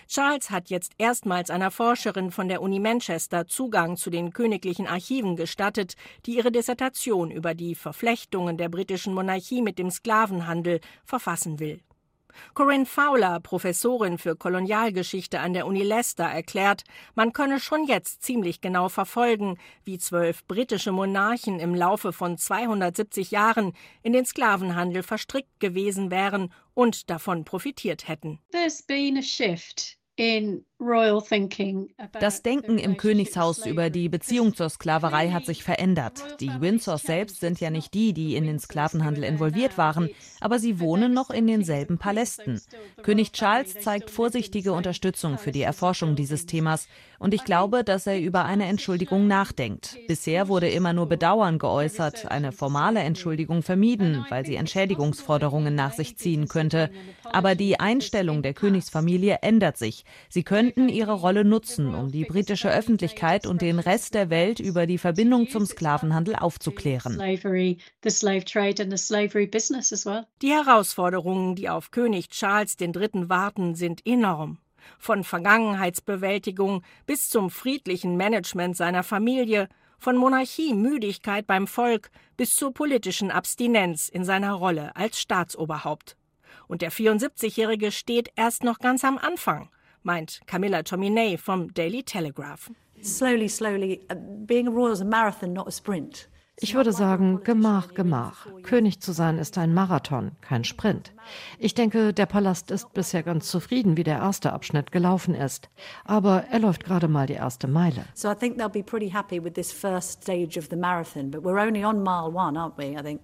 Charles 0.07 0.49
hat 0.49 0.69
jetzt 0.69 0.93
erstmals 0.97 1.49
einer 1.49 1.69
Forscherin 1.69 2.31
von 2.31 2.47
der 2.47 2.61
Uni 2.61 2.79
Manchester 2.79 3.45
Zugang 3.45 3.97
zu 3.97 4.09
den 4.09 4.31
königlichen 4.31 4.87
Archiven 4.87 5.35
gestattet, 5.35 5.95
die 6.25 6.37
ihre 6.37 6.53
Dissertation 6.53 7.31
über 7.31 7.55
die 7.55 7.75
Verflechtungen 7.75 8.55
der 8.55 8.69
britischen 8.69 9.13
Monarchie 9.13 9.61
mit 9.61 9.79
dem 9.79 9.91
Sklavenhandel 9.91 10.79
verfassen 11.03 11.59
will. 11.59 11.81
Corinne 12.54 12.86
Fowler, 12.86 13.39
Professorin 13.39 14.17
für 14.17 14.36
Kolonialgeschichte 14.36 15.39
an 15.39 15.54
der 15.54 15.65
Uni 15.67 15.84
Leicester, 15.84 16.26
erklärt, 16.26 16.84
man 17.15 17.34
könne 17.34 17.60
schon 17.60 17.86
jetzt 17.86 18.23
ziemlich 18.23 18.62
genau 18.62 18.89
verfolgen, 18.89 19.58
wie 19.84 19.97
zwölf 19.97 20.45
britische 20.45 20.91
Monarchen 20.91 21.60
im 21.60 21.76
Laufe 21.76 22.13
von 22.13 22.38
270 22.38 23.32
Jahren 23.32 23.73
in 24.04 24.13
den 24.13 24.26
Sklavenhandel 24.26 25.04
verstrickt 25.04 25.60
gewesen 25.60 26.12
wären 26.12 26.54
und 26.73 27.10
davon 27.10 27.45
profitiert 27.45 28.08
hätten. 28.08 28.39
There's 28.52 28.82
been 28.82 29.17
a 29.17 29.21
shift 29.21 29.97
in 30.15 30.65
das 32.19 32.43
Denken 32.43 32.77
im 32.77 32.97
Königshaus 32.97 33.65
über 33.65 33.89
die 33.89 34.09
Beziehung 34.09 34.55
zur 34.55 34.69
Sklaverei 34.69 35.31
hat 35.31 35.45
sich 35.45 35.63
verändert. 35.63 36.39
Die 36.39 36.51
Windsors 36.61 37.01
selbst 37.01 37.39
sind 37.39 37.59
ja 37.59 37.71
nicht 37.71 37.95
die, 37.95 38.13
die 38.13 38.35
in 38.35 38.45
den 38.45 38.59
Sklavenhandel 38.59 39.23
involviert 39.23 39.79
waren, 39.79 40.09
aber 40.39 40.59
sie 40.59 40.79
wohnen 40.79 41.13
noch 41.13 41.31
in 41.31 41.47
denselben 41.47 41.97
Palästen. 41.97 42.61
König 43.01 43.31
Charles 43.31 43.79
zeigt 43.79 44.11
vorsichtige 44.11 44.73
Unterstützung 44.73 45.39
für 45.39 45.51
die 45.51 45.63
Erforschung 45.63 46.15
dieses 46.15 46.45
Themas 46.45 46.87
und 47.19 47.33
ich 47.33 47.43
glaube, 47.43 47.83
dass 47.83 48.05
er 48.05 48.19
über 48.19 48.45
eine 48.45 48.65
Entschuldigung 48.65 49.25
nachdenkt. 49.25 49.97
Bisher 50.07 50.47
wurde 50.47 50.69
immer 50.69 50.93
nur 50.93 51.07
Bedauern 51.07 51.57
geäußert, 51.57 52.29
eine 52.29 52.51
formale 52.51 52.99
Entschuldigung 52.99 53.63
vermieden, 53.63 54.25
weil 54.29 54.45
sie 54.45 54.55
Entschädigungsforderungen 54.55 55.73
nach 55.73 55.93
sich 55.93 56.17
ziehen 56.17 56.47
könnte. 56.47 56.91
Aber 57.23 57.55
die 57.55 57.79
Einstellung 57.79 58.43
der 58.43 58.53
Königsfamilie 58.53 59.39
ändert 59.41 59.77
sich. 59.77 60.05
Sie 60.29 60.43
können 60.43 60.66
könnten 60.67 60.89
ihre 60.89 61.13
Rolle 61.13 61.45
nutzen, 61.45 61.95
um 61.95 62.12
die 62.12 62.25
britische 62.25 62.69
Öffentlichkeit 62.69 63.47
und 63.47 63.62
den 63.62 63.80
Rest 63.80 64.13
der 64.13 64.30
Welt 64.30 64.60
über 64.60 64.86
die 64.86 64.97
Verbindung 64.97 65.49
zum 65.49 65.65
Sklavenhandel 65.65 66.36
aufzuklären. 66.36 67.17
Die 70.41 70.51
Herausforderungen, 70.51 71.56
die 71.56 71.69
auf 71.69 71.91
König 71.91 72.30
Charles 72.30 72.75
III. 72.80 73.30
warten, 73.30 73.75
sind 73.75 74.06
enorm. 74.06 74.58
Von 74.99 75.23
Vergangenheitsbewältigung 75.23 76.84
bis 77.06 77.30
zum 77.30 77.49
friedlichen 77.49 78.17
Management 78.17 78.75
seiner 78.75 79.03
Familie, 79.03 79.69
Von 79.99 80.17
Monarchie-Müdigkeit 80.17 81.47
beim 81.47 81.65
Volk 81.65 82.12
bis 82.36 82.56
zur 82.56 82.73
politischen 82.73 83.32
Abstinenz 83.32 84.10
in 84.10 84.25
seiner 84.25 84.51
Rolle 84.51 84.95
als 84.95 85.19
Staatsoberhaupt. 85.19 86.17
Und 86.67 86.82
der 86.82 86.91
74-Jährige 86.91 87.91
steht 87.91 88.30
erst 88.36 88.63
noch 88.63 88.80
ganz 88.80 89.03
am 89.03 89.17
Anfang, 89.17 89.69
meint 90.07 90.39
Camilla 90.47 90.81
Tominey 90.83 91.37
vom 91.37 91.73
Daily 91.73 92.01
Telegraph. 92.01 92.71
Slowly, 93.03 93.47
slowly, 93.47 94.01
uh, 94.09 94.15
being 94.47 94.67
a 94.67 94.71
royal 94.71 94.93
is 94.93 95.01
a 95.01 95.05
marathon, 95.05 95.53
not 95.53 95.67
a 95.67 95.71
sprint. 95.71 96.27
Ich 96.59 96.73
würde 96.73 96.91
sagen, 96.91 97.43
Gemach, 97.43 97.93
Gemach. 97.93 98.47
König 98.63 98.99
zu 98.99 99.11
sein 99.11 99.37
ist 99.37 99.59
ein 99.59 99.75
Marathon, 99.75 100.31
kein 100.41 100.63
Sprint. 100.63 101.13
Ich 101.59 101.75
denke, 101.75 102.13
der 102.13 102.25
Palast 102.25 102.71
ist 102.71 102.91
bisher 102.93 103.21
ganz 103.21 103.51
zufrieden, 103.51 103.95
wie 103.95 104.03
der 104.03 104.17
erste 104.17 104.53
Abschnitt 104.53 104.91
gelaufen 104.91 105.35
ist. 105.35 105.69
Aber 106.03 106.45
er 106.49 106.57
läuft 106.57 106.83
gerade 106.83 107.07
mal 107.07 107.27
die 107.27 107.33
erste 107.33 107.67
Meile. 107.67 108.05
So 108.15 108.31
I 108.31 108.33
think 108.33 108.57
they'll 108.57 108.69
be 108.69 108.81
pretty 108.81 109.13
happy 109.13 109.39
with 109.43 109.53
this 109.53 109.71
first 109.71 110.23
stage 110.23 110.57
of 110.57 110.69
the 110.71 110.75
marathon, 110.75 111.29
but 111.29 111.43
we're 111.43 111.61
only 111.61 111.85
on 111.85 112.01
mile 112.01 112.33
one, 112.33 112.57
aren't 112.57 112.75
we? 112.75 112.97
I 112.97 113.03
think. 113.03 113.21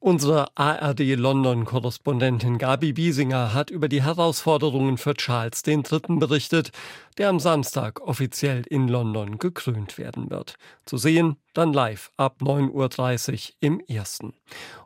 Unsere 0.00 0.56
ARD-London-Korrespondentin 0.56 2.58
Gabi 2.58 2.92
Biesinger 2.92 3.52
hat 3.52 3.70
über 3.70 3.88
die 3.88 4.04
Herausforderungen 4.04 4.96
für 4.96 5.14
Charles 5.14 5.66
III. 5.66 5.80
berichtet, 6.20 6.70
der 7.18 7.28
am 7.28 7.40
Samstag 7.40 8.00
offiziell 8.00 8.62
in 8.68 8.86
London 8.86 9.38
gekrönt 9.38 9.98
werden 9.98 10.30
wird. 10.30 10.54
Zu 10.84 10.98
sehen 10.98 11.34
dann 11.52 11.72
live 11.72 12.12
ab 12.16 12.36
9.30 12.40 13.32
Uhr 13.32 13.38
im 13.58 13.80
ersten. 13.88 14.34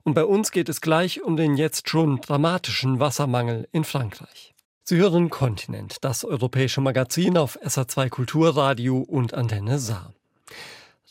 Und 0.02 0.14
bei 0.14 0.24
uns 0.24 0.50
geht 0.50 0.70
es 0.70 0.80
gleich 0.80 1.22
um 1.22 1.36
den 1.36 1.58
jetzt 1.58 1.90
schon 1.90 2.22
dramatischen 2.22 2.98
Wassermangel 2.98 3.68
in 3.70 3.84
Frankreich. 3.84 4.54
Sie 4.82 4.96
hören 4.96 5.28
Kontinent, 5.28 5.98
das 6.00 6.24
europäische 6.24 6.80
Magazin 6.80 7.36
auf 7.36 7.60
SA2 7.60 8.08
Kulturradio 8.08 9.00
und 9.00 9.34
Antenne 9.34 9.78
Saar. 9.78 10.14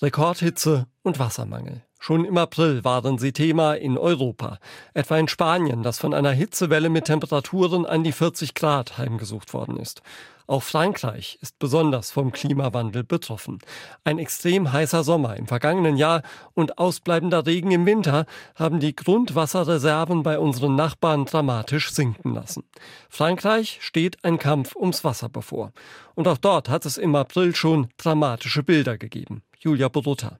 Rekordhitze 0.01 0.87
und 1.03 1.19
Wassermangel. 1.19 1.83
Schon 2.03 2.25
im 2.25 2.35
April 2.39 2.83
waren 2.83 3.19
sie 3.19 3.31
Thema 3.31 3.75
in 3.75 3.95
Europa, 3.95 4.57
etwa 4.95 5.19
in 5.19 5.27
Spanien, 5.27 5.83
das 5.83 5.99
von 5.99 6.15
einer 6.15 6.31
Hitzewelle 6.31 6.89
mit 6.89 7.05
Temperaturen 7.05 7.85
an 7.85 8.03
die 8.03 8.11
40 8.11 8.55
Grad 8.55 8.97
heimgesucht 8.97 9.53
worden 9.53 9.77
ist. 9.77 10.01
Auch 10.47 10.63
Frankreich 10.63 11.37
ist 11.41 11.59
besonders 11.59 12.09
vom 12.09 12.31
Klimawandel 12.31 13.03
betroffen. 13.03 13.59
Ein 14.03 14.17
extrem 14.17 14.73
heißer 14.73 15.03
Sommer 15.03 15.37
im 15.37 15.45
vergangenen 15.45 15.95
Jahr 15.95 16.23
und 16.55 16.79
ausbleibender 16.79 17.45
Regen 17.45 17.69
im 17.69 17.85
Winter 17.85 18.25
haben 18.55 18.79
die 18.79 18.95
Grundwasserreserven 18.95 20.23
bei 20.23 20.39
unseren 20.39 20.75
Nachbarn 20.75 21.25
dramatisch 21.25 21.91
sinken 21.91 22.33
lassen. 22.33 22.63
Frankreich 23.09 23.77
steht 23.79 24.25
ein 24.25 24.39
Kampf 24.39 24.75
ums 24.75 25.03
Wasser 25.03 25.29
bevor. 25.29 25.71
Und 26.15 26.27
auch 26.27 26.39
dort 26.39 26.67
hat 26.67 26.87
es 26.87 26.97
im 26.97 27.13
April 27.13 27.53
schon 27.53 27.89
dramatische 27.97 28.63
Bilder 28.63 28.97
gegeben. 28.97 29.43
Julia 29.59 29.87
Borota. 29.87 30.39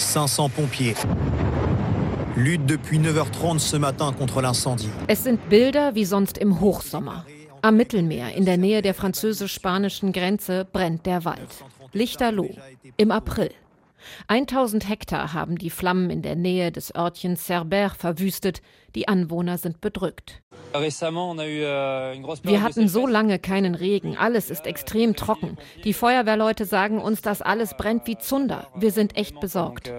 500 0.00 0.48
pompiers 0.48 0.94
luttent 2.36 2.66
depuis 2.66 2.98
9h30 2.98 3.58
ce 3.58 3.76
matin 3.76 4.12
contre 4.12 4.40
l'incendie. 4.40 4.88
Es 5.08 5.24
sind 5.24 5.38
Bilder 5.50 5.94
wie 5.94 6.06
sonst 6.06 6.38
im 6.38 6.60
Hochsommer. 6.60 7.26
Am 7.62 7.76
Mittelmeer, 7.76 8.34
in 8.34 8.46
der 8.46 8.56
Nähe 8.56 8.80
der 8.80 8.94
französisch-spanischen 8.94 10.12
Grenze, 10.12 10.66
brennt 10.72 11.04
der 11.04 11.26
Wald. 11.26 11.64
Lichterloh. 11.92 12.48
Im 12.96 13.10
April. 13.10 13.50
1000 14.28 14.88
Hektar 14.88 15.32
haben 15.32 15.56
die 15.56 15.70
Flammen 15.70 16.10
in 16.10 16.22
der 16.22 16.36
Nähe 16.36 16.72
des 16.72 16.94
Örtchens 16.94 17.48
Cerbère 17.48 17.94
verwüstet. 17.94 18.62
Die 18.94 19.08
Anwohner 19.08 19.58
sind 19.58 19.80
bedrückt. 19.80 20.42
Wir 20.72 22.62
hatten 22.62 22.88
so 22.88 23.06
lange 23.06 23.38
keinen 23.38 23.74
Regen. 23.74 24.16
Alles 24.16 24.50
ist 24.50 24.66
extrem 24.66 25.16
trocken. 25.16 25.58
Die 25.84 25.92
Feuerwehrleute 25.92 26.64
sagen 26.64 26.98
uns, 26.98 27.22
dass 27.22 27.42
alles 27.42 27.76
brennt 27.76 28.06
wie 28.06 28.18
Zunder. 28.18 28.68
Wir 28.76 28.92
sind 28.92 29.16
echt 29.16 29.40
besorgt. 29.40 29.90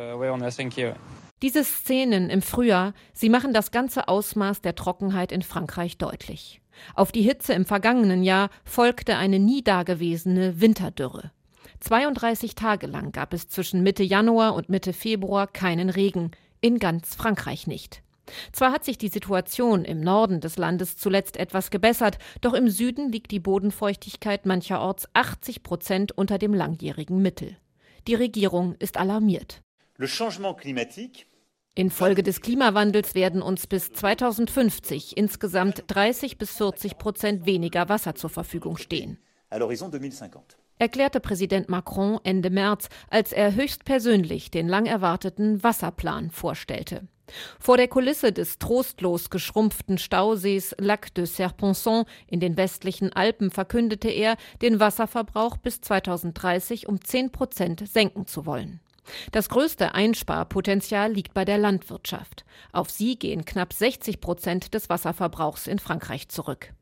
Diese 1.42 1.64
Szenen 1.64 2.30
im 2.30 2.42
Frühjahr, 2.42 2.94
sie 3.14 3.30
machen 3.30 3.54
das 3.54 3.72
ganze 3.72 4.08
Ausmaß 4.08 4.62
der 4.62 4.76
Trockenheit 4.76 5.32
in 5.32 5.42
Frankreich 5.42 5.98
deutlich. 5.98 6.62
Auf 6.94 7.12
die 7.12 7.24
Hitze 7.24 7.54
im 7.54 7.66
vergangenen 7.66 8.24
Jahr 8.24 8.50
folgte 8.64 9.18
eine 9.18 9.40
nie 9.40 9.64
dagewesene 9.64 10.62
Winterdürre. 10.62 11.32
32 11.82 12.56
Tage 12.56 12.88
lang 12.88 13.12
gab 13.12 13.34
es 13.34 13.50
zwischen 13.50 13.84
Mitte 13.84 14.04
Januar 14.04 14.56
und 14.56 14.70
Mitte 14.70 14.94
Februar 14.94 15.48
keinen 15.48 15.90
Regen, 15.90 16.32
in 16.62 16.78
ganz 16.78 17.16
Frankreich 17.16 17.68
nicht. 17.68 18.04
Zwar 18.54 18.72
hat 18.72 18.86
sich 18.86 18.98
die 18.98 19.10
Situation 19.10 19.84
im 19.84 20.00
Norden 20.00 20.40
des 20.40 20.58
Landes 20.58 20.96
zuletzt 20.96 21.38
etwas 21.38 21.72
gebessert, 21.72 22.20
doch 22.40 22.54
im 22.54 22.70
Süden 22.70 23.12
liegt 23.12 23.32
die 23.32 23.40
Bodenfeuchtigkeit 23.40 24.46
mancherorts 24.46 25.10
80 25.14 25.64
Prozent 25.64 26.12
unter 26.12 26.38
dem 26.38 26.54
langjährigen 26.54 27.22
Mittel. 27.22 27.58
Die 28.08 28.16
Regierung 28.16 28.76
ist 28.76 28.98
alarmiert. 28.98 29.62
Infolge 31.74 32.22
des 32.22 32.42
Klimawandels 32.42 33.16
werden 33.16 33.42
uns 33.42 33.66
bis 33.66 33.92
2050 33.92 35.18
insgesamt 35.18 35.84
30 35.88 36.38
bis 36.38 36.52
40 36.52 36.98
Prozent 36.98 37.46
weniger 37.46 37.90
Wasser 37.90 38.14
zur 38.16 38.30
Verfügung 38.30 38.78
stehen 38.78 39.18
erklärte 40.82 41.20
Präsident 41.20 41.70
Macron 41.70 42.20
Ende 42.24 42.50
März, 42.50 42.90
als 43.12 43.32
er 43.32 43.54
höchstpersönlich 43.54 44.50
den 44.50 44.68
lang 44.68 44.88
erwarteten 44.88 45.64
Wasserplan 45.64 46.32
vorstellte. 46.32 47.08
Vor 47.60 47.78
der 47.78 47.88
Kulisse 47.88 48.34
des 48.34 48.58
trostlos 48.58 49.30
geschrumpften 49.30 50.00
Stausees 50.00 50.76
Lac 50.80 51.14
de 51.14 51.26
Serponçon 51.26 52.06
in 52.26 52.40
den 52.40 52.58
westlichen 52.58 53.14
Alpen 53.14 53.52
verkündete 53.52 54.10
er, 54.10 54.38
den 54.64 54.80
Wasserverbrauch 54.80 55.58
bis 55.58 55.82
2030 55.82 56.90
um 56.90 57.00
10 57.00 57.32
Prozent 57.32 57.88
senken 57.88 58.26
zu 58.26 58.48
wollen. 58.48 58.80
Das 59.32 59.50
größte 59.50 59.94
Einsparpotenzial 59.94 61.14
liegt 61.14 61.36
bei 61.36 61.46
der 61.46 61.60
Landwirtschaft. 61.60 62.44
Auf 62.72 62.90
sie 62.90 63.20
gehen 63.20 63.46
knapp 63.46 63.72
60 63.72 64.20
Prozent 64.20 64.74
des 64.74 64.90
Wasserverbrauchs 64.90 65.68
in 65.68 65.78
Frankreich 65.78 66.28
zurück. 66.30 66.74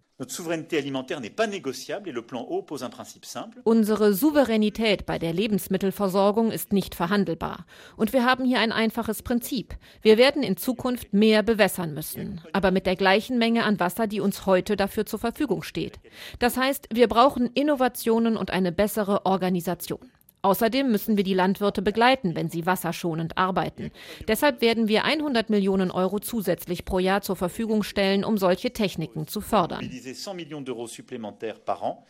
Unsere 3.63 4.13
Souveränität 4.13 5.05
bei 5.05 5.17
der 5.17 5.31
Lebensmittelversorgung 5.31 6.51
ist 6.51 6.73
nicht 6.73 6.93
verhandelbar. 6.93 7.65
Und 7.95 8.11
wir 8.11 8.25
haben 8.25 8.43
hier 8.43 8.59
ein 8.59 8.73
einfaches 8.73 9.23
Prinzip. 9.23 9.77
Wir 10.01 10.17
werden 10.17 10.43
in 10.43 10.57
Zukunft 10.57 11.13
mehr 11.13 11.41
bewässern 11.41 11.93
müssen, 11.93 12.41
aber 12.51 12.71
mit 12.71 12.85
der 12.85 12.97
gleichen 12.97 13.37
Menge 13.37 13.63
an 13.63 13.79
Wasser, 13.79 14.07
die 14.07 14.19
uns 14.19 14.45
heute 14.45 14.75
dafür 14.75 15.05
zur 15.05 15.19
Verfügung 15.19 15.63
steht. 15.63 16.01
Das 16.39 16.57
heißt, 16.57 16.89
wir 16.91 17.07
brauchen 17.07 17.49
Innovationen 17.53 18.35
und 18.35 18.51
eine 18.51 18.73
bessere 18.73 19.25
Organisation. 19.25 20.11
Außerdem 20.41 20.89
müssen 20.91 21.17
wir 21.17 21.23
die 21.23 21.33
Landwirte 21.33 21.81
begleiten, 21.81 22.35
wenn 22.35 22.49
sie 22.49 22.65
wasserschonend 22.65 23.37
arbeiten. 23.37 23.91
Deshalb 24.27 24.61
werden 24.61 24.87
wir 24.87 25.03
100 25.03 25.49
Millionen 25.49 25.91
Euro 25.91 26.19
zusätzlich 26.19 26.85
pro 26.85 26.99
Jahr 26.99 27.21
zur 27.21 27.35
Verfügung 27.35 27.83
stellen, 27.83 28.23
um 28.23 28.37
solche 28.37 28.71
Techniken 28.71 29.27
zu 29.27 29.41
fördern. 29.41 29.89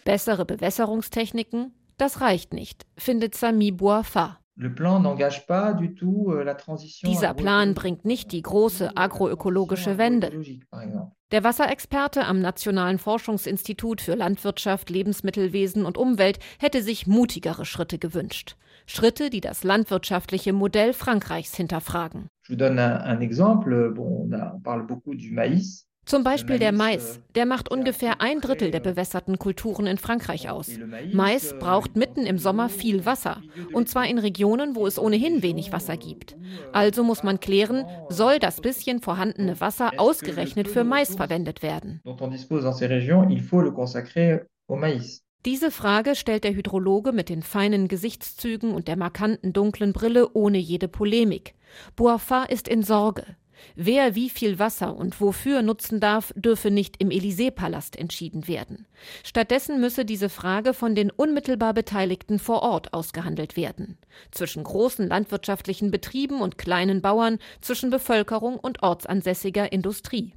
Bessere 0.06 0.46
Bewässerungstechniken? 0.46 1.74
Das 1.98 2.22
reicht 2.22 2.54
nicht, 2.54 2.86
findet 2.98 3.36
Sami 3.36 3.72
Boafa. 3.72 4.40
Euh, 4.58 4.70
Dieser 7.06 7.34
Plan 7.34 7.74
bringt 7.74 8.06
nicht 8.06 8.32
die 8.32 8.42
große 8.42 8.96
agroökologische 8.96 9.98
Wende. 9.98 10.32
Der 11.32 11.44
Wasserexperte 11.44 12.26
am 12.26 12.40
Nationalen 12.42 12.98
Forschungsinstitut 12.98 14.02
für 14.02 14.16
Landwirtschaft, 14.16 14.90
Lebensmittelwesen 14.90 15.86
und 15.86 15.96
Umwelt 15.96 16.40
hätte 16.58 16.82
sich 16.82 17.06
mutigere 17.06 17.66
Schritte 17.66 18.00
gewünscht. 18.00 18.56
Schritte, 18.88 19.30
die 19.30 19.40
das 19.40 19.64
landwirtschaftliche 19.64 20.54
Modell 20.54 20.92
Frankreichs 20.92 21.56
hinterfragen. 21.56 22.30
Je 22.48 22.56
vous 22.56 22.58
donne 22.58 22.80
un, 22.80 23.18
un 23.18 23.22
exemple. 23.22 23.92
Bon, 23.92 24.24
on, 24.24 24.34
on 24.34 24.62
parle 24.64 24.88
beaucoup 24.88 25.14
du 25.14 25.32
maïs. 25.32 25.89
Zum 26.10 26.24
Beispiel 26.24 26.58
der 26.58 26.72
Mais. 26.72 27.20
Der 27.36 27.46
macht 27.46 27.70
ungefähr 27.70 28.20
ein 28.20 28.42
Drittel 28.42 28.72
der 28.72 28.80
bewässerten 28.80 29.38
Kulturen 29.38 29.86
in 29.86 30.00
Frankreich 30.00 30.50
aus. 30.50 30.72
Mais 31.14 31.54
braucht 31.60 31.96
mitten 31.96 32.26
im 32.26 32.40
Sommer 32.40 32.68
viel 32.68 33.06
Wasser. 33.06 33.44
Und 33.74 33.90
zwar 33.90 34.08
in 34.08 34.18
Regionen, 34.18 34.76
wo 34.76 34.88
es 34.88 34.98
ohnehin 34.98 35.44
wenig 35.44 35.72
Wasser 35.72 35.98
gibt. 35.98 36.36
Also 36.74 37.04
muss 37.04 37.22
man 37.22 37.40
klären, 37.40 37.86
soll 38.10 38.40
das 38.40 38.60
bisschen 38.60 39.02
vorhandene 39.02 39.62
Wasser 39.62 39.92
ausgerechnet 39.98 40.68
für 40.68 40.84
Mais 40.84 41.16
verwendet 41.16 41.62
werden? 41.62 42.02
Diese 45.46 45.70
Frage 45.70 46.16
stellt 46.16 46.44
der 46.44 46.56
Hydrologe 46.56 47.12
mit 47.12 47.30
den 47.30 47.44
feinen 47.44 47.88
Gesichtszügen 47.88 48.72
und 48.72 48.88
der 48.88 48.98
markanten 48.98 49.54
dunklen 49.54 49.94
Brille 49.94 50.34
ohne 50.34 50.58
jede 50.58 50.88
Polemik. 50.88 51.54
Boafa 51.96 52.46
ist 52.46 52.68
in 52.68 52.82
Sorge. 52.82 53.38
Wer 53.76 54.16
wie 54.16 54.30
viel 54.30 54.60
Wasser 54.60 54.96
und 54.96 55.20
wofür 55.22 55.62
nutzen 55.62 56.00
darf, 56.00 56.34
dürfe 56.36 56.72
nicht 56.72 56.96
im 57.02 57.10
Élysée-Palast 57.10 57.98
entschieden 57.98 58.48
werden. 58.48 58.86
Stattdessen 59.24 59.80
müsse 59.80 60.06
diese 60.06 60.30
Frage 60.30 60.74
von 60.74 60.96
den 60.96 61.12
unmittelbar 61.12 61.74
Beteiligten 61.74 62.40
vor 62.40 62.62
Ort 62.62 62.94
ausgehandelt 62.94 63.56
werden. 63.56 63.98
Zwischen 64.32 64.64
großen 64.64 65.08
landwirtschaftlichen 65.08 65.92
Betrieben 65.92 66.42
und 66.42 66.58
kleinen 66.58 67.02
Bauern, 67.02 67.40
zwischen 67.62 67.90
Bevölkerung 67.90 68.58
und 68.58 68.84
ortsansässiger 68.84 69.72
Industrie. 69.72 70.34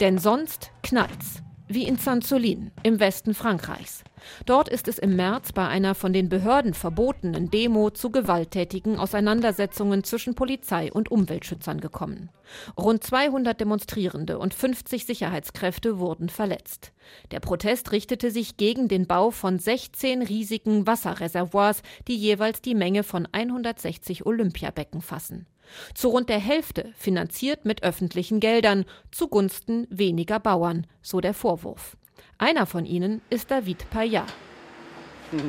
Denn 0.00 0.18
sonst 0.18 0.70
knallt's. 0.82 1.42
Wie 1.74 1.84
in 1.84 1.96
Saint-Solin 1.96 2.70
im 2.82 3.00
Westen 3.00 3.34
Frankreichs. 3.34 4.04
Dort 4.46 4.68
ist 4.68 4.88
es 4.88 4.98
im 4.98 5.16
März 5.16 5.52
bei 5.52 5.66
einer 5.66 5.94
von 5.94 6.12
den 6.12 6.28
Behörden 6.28 6.72
verbotenen 6.72 7.50
Demo 7.50 7.90
zu 7.90 8.10
gewalttätigen 8.10 8.98
Auseinandersetzungen 8.98 10.04
zwischen 10.04 10.34
Polizei 10.34 10.92
und 10.92 11.10
Umweltschützern 11.10 11.80
gekommen. 11.80 12.30
Rund 12.78 13.04
200 13.04 13.60
Demonstrierende 13.60 14.38
und 14.38 14.54
50 14.54 15.04
Sicherheitskräfte 15.04 15.98
wurden 15.98 16.28
verletzt. 16.28 16.92
Der 17.32 17.40
Protest 17.40 17.92
richtete 17.92 18.30
sich 18.30 18.56
gegen 18.56 18.88
den 18.88 19.06
Bau 19.06 19.30
von 19.30 19.58
16 19.58 20.22
riesigen 20.22 20.86
Wasserreservoirs, 20.86 21.82
die 22.08 22.16
jeweils 22.16 22.62
die 22.62 22.74
Menge 22.74 23.02
von 23.02 23.28
160 23.30 24.24
Olympiabecken 24.24 25.02
fassen. 25.02 25.46
Zu 25.94 26.08
rund 26.08 26.28
der 26.28 26.38
Hälfte 26.38 26.92
finanziert 26.96 27.64
mit 27.64 27.82
öffentlichen 27.82 28.40
Geldern 28.40 28.84
zugunsten 29.10 29.86
weniger 29.90 30.40
Bauern, 30.40 30.86
so 31.02 31.20
der 31.20 31.34
Vorwurf. 31.34 31.96
Einer 32.38 32.66
von 32.66 32.84
ihnen 32.84 33.20
ist 33.30 33.50
David 33.50 33.88
Payat. 33.90 34.32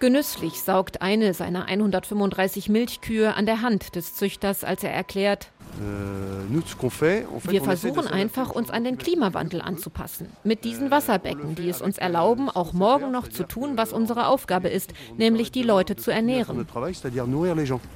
Genüsslich 0.00 0.60
saugt 0.60 1.02
eine 1.02 1.34
seiner 1.34 1.66
135 1.66 2.68
Milchkühe 2.68 3.34
an 3.34 3.46
der 3.46 3.62
Hand 3.62 3.94
des 3.94 4.14
Züchters, 4.14 4.64
als 4.64 4.82
er 4.82 4.92
erklärt, 4.92 5.52
wir 5.78 7.62
versuchen 7.62 8.06
einfach, 8.06 8.50
uns 8.50 8.70
an 8.70 8.84
den 8.84 8.98
Klimawandel 8.98 9.60
anzupassen. 9.60 10.28
Mit 10.44 10.64
diesen 10.64 10.90
Wasserbecken, 10.90 11.54
die 11.54 11.68
es 11.68 11.82
uns 11.82 11.98
erlauben, 11.98 12.48
auch 12.48 12.72
morgen 12.72 13.10
noch 13.10 13.28
zu 13.28 13.44
tun, 13.44 13.76
was 13.76 13.92
unsere 13.92 14.28
Aufgabe 14.28 14.68
ist, 14.68 14.92
nämlich 15.16 15.52
die 15.52 15.62
Leute 15.62 15.96
zu 15.96 16.10
ernähren. 16.10 16.66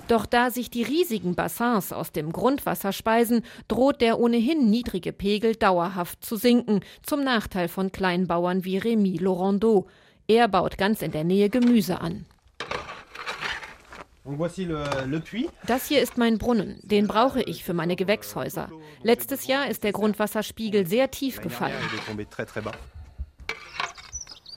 Doch 0.08 0.26
da 0.26 0.50
sich 0.50 0.70
die 0.70 0.82
riesigen 0.82 1.34
Bassins 1.34 1.92
aus 1.92 2.12
dem 2.12 2.32
Grundwasser 2.32 2.92
speisen, 2.92 3.42
droht 3.68 4.00
der 4.00 4.18
ohnehin 4.18 4.70
niedrige 4.70 5.12
Pegel 5.12 5.54
dauerhaft 5.54 6.24
zu 6.24 6.36
sinken, 6.36 6.80
zum 7.02 7.22
Nachteil 7.22 7.68
von 7.68 7.92
Kleinbauern 7.92 8.64
wie 8.64 8.78
Rémi 8.78 9.22
Laurendeau. 9.22 9.86
Er 10.26 10.48
baut 10.48 10.78
ganz 10.78 11.02
in 11.02 11.12
der 11.12 11.24
Nähe 11.24 11.48
Gemüse 11.48 12.00
an. 12.00 12.26
Das 15.66 15.86
hier 15.86 16.02
ist 16.02 16.18
mein 16.18 16.38
Brunnen. 16.38 16.80
Den 16.82 17.06
brauche 17.06 17.42
ich 17.42 17.64
für 17.64 17.74
meine 17.74 17.96
Gewächshäuser. 17.96 18.70
Letztes 19.02 19.46
Jahr 19.46 19.68
ist 19.68 19.84
der 19.84 19.92
Grundwasserspiegel 19.92 20.86
sehr 20.86 21.10
tief 21.10 21.40
gefallen. 21.40 21.74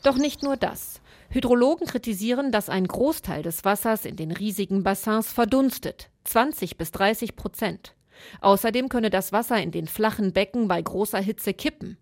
Doch 0.03 0.17
nicht 0.17 0.43
nur 0.43 0.57
das. 0.57 0.99
Hydrologen 1.29 1.87
kritisieren, 1.87 2.51
dass 2.51 2.69
ein 2.69 2.87
Großteil 2.87 3.43
des 3.43 3.63
Wassers 3.63 4.05
in 4.05 4.17
den 4.17 4.31
riesigen 4.31 4.83
Bassins 4.83 5.31
verdunstet. 5.31 6.09
20 6.25 6.77
bis 6.77 6.91
30 6.91 7.35
Prozent. 7.35 7.95
Außerdem 8.41 8.89
könne 8.89 9.09
das 9.09 9.31
Wasser 9.31 9.61
in 9.61 9.71
den 9.71 9.87
flachen 9.87 10.33
Becken 10.33 10.67
bei 10.67 10.81
großer 10.81 11.19
Hitze 11.19 11.53
kippen. 11.53 11.97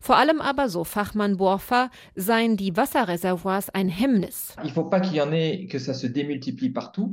Vor 0.00 0.16
allem 0.16 0.40
aber, 0.40 0.68
so 0.68 0.84
Fachmann 0.84 1.36
Borfa, 1.36 1.90
seien 2.14 2.56
die 2.56 2.76
Wasserreservoirs 2.76 3.70
ein 3.70 3.88
Hemmnis. 3.88 4.56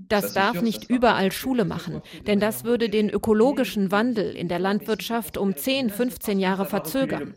Das 0.09 0.33
darf 0.33 0.61
nicht 0.61 0.89
überall 0.89 1.31
Schule 1.31 1.65
machen, 1.65 2.01
denn 2.27 2.39
das 2.39 2.63
würde 2.63 2.89
den 2.89 3.09
ökologischen 3.09 3.91
Wandel 3.91 4.35
in 4.35 4.47
der 4.47 4.59
Landwirtschaft 4.59 5.37
um 5.37 5.55
10, 5.55 5.89
15 5.89 6.39
Jahre 6.39 6.65
verzögern. 6.65 7.33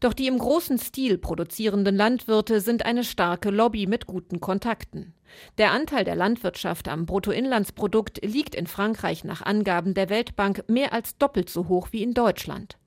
Doch 0.00 0.12
die 0.12 0.26
im 0.26 0.38
großen 0.38 0.78
Stil 0.78 1.18
produzierenden 1.18 1.96
Landwirte 1.96 2.60
sind 2.60 2.84
eine 2.84 3.04
starke 3.04 3.50
Lobby 3.50 3.86
mit 3.86 4.06
guten 4.06 4.40
Kontakten. 4.40 5.14
Der 5.58 5.72
Anteil 5.72 6.04
der 6.04 6.16
Landwirtschaft 6.16 6.88
am 6.88 7.06
Bruttoinlandsprodukt 7.06 8.24
liegt 8.24 8.54
in 8.54 8.66
Frankreich 8.66 9.24
nach 9.24 9.42
Angaben 9.42 9.94
der 9.94 10.08
Weltbank 10.08 10.64
mehr 10.68 10.92
als 10.92 11.18
doppelt 11.18 11.50
so 11.50 11.68
hoch 11.68 11.88
wie 11.92 12.02
in 12.02 12.14
Deutschland. 12.14 12.77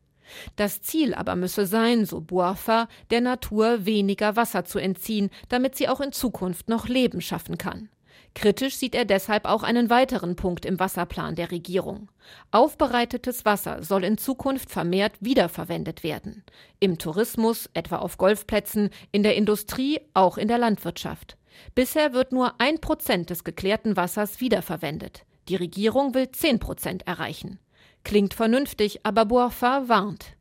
Das 0.55 0.81
Ziel 0.81 1.13
aber 1.13 1.35
müsse 1.35 1.65
sein, 1.65 2.05
so 2.05 2.21
Boafa, 2.21 2.87
der 3.09 3.21
Natur 3.21 3.85
weniger 3.85 4.35
Wasser 4.35 4.65
zu 4.65 4.79
entziehen, 4.79 5.29
damit 5.49 5.75
sie 5.75 5.87
auch 5.89 6.01
in 6.01 6.11
Zukunft 6.11 6.69
noch 6.69 6.87
Leben 6.87 7.21
schaffen 7.21 7.57
kann. 7.57 7.89
Kritisch 8.33 8.75
sieht 8.75 8.95
er 8.95 9.03
deshalb 9.03 9.45
auch 9.45 9.63
einen 9.63 9.89
weiteren 9.89 10.35
Punkt 10.37 10.65
im 10.65 10.79
Wasserplan 10.79 11.35
der 11.35 11.51
Regierung. 11.51 12.09
Aufbereitetes 12.51 13.43
Wasser 13.43 13.83
soll 13.83 14.05
in 14.05 14.17
Zukunft 14.17 14.71
vermehrt 14.71 15.13
wiederverwendet 15.19 16.03
werden. 16.03 16.43
Im 16.79 16.97
Tourismus, 16.97 17.69
etwa 17.73 17.97
auf 17.97 18.17
Golfplätzen, 18.17 18.89
in 19.11 19.23
der 19.23 19.35
Industrie, 19.35 19.99
auch 20.13 20.37
in 20.37 20.47
der 20.47 20.57
Landwirtschaft. 20.57 21.37
Bisher 21.75 22.13
wird 22.13 22.31
nur 22.31 22.53
ein 22.59 22.79
Prozent 22.79 23.29
des 23.29 23.43
geklärten 23.43 23.97
Wassers 23.97 24.39
wiederverwendet. 24.39 25.25
Die 25.49 25.57
Regierung 25.57 26.13
will 26.13 26.31
zehn 26.31 26.59
Prozent 26.59 27.05
erreichen. 27.07 27.59
Klingt 28.03 28.33
vernünftig, 28.33 29.01
aber 29.03 29.25
Bourfa 29.25 29.87
warnt. 29.87 30.35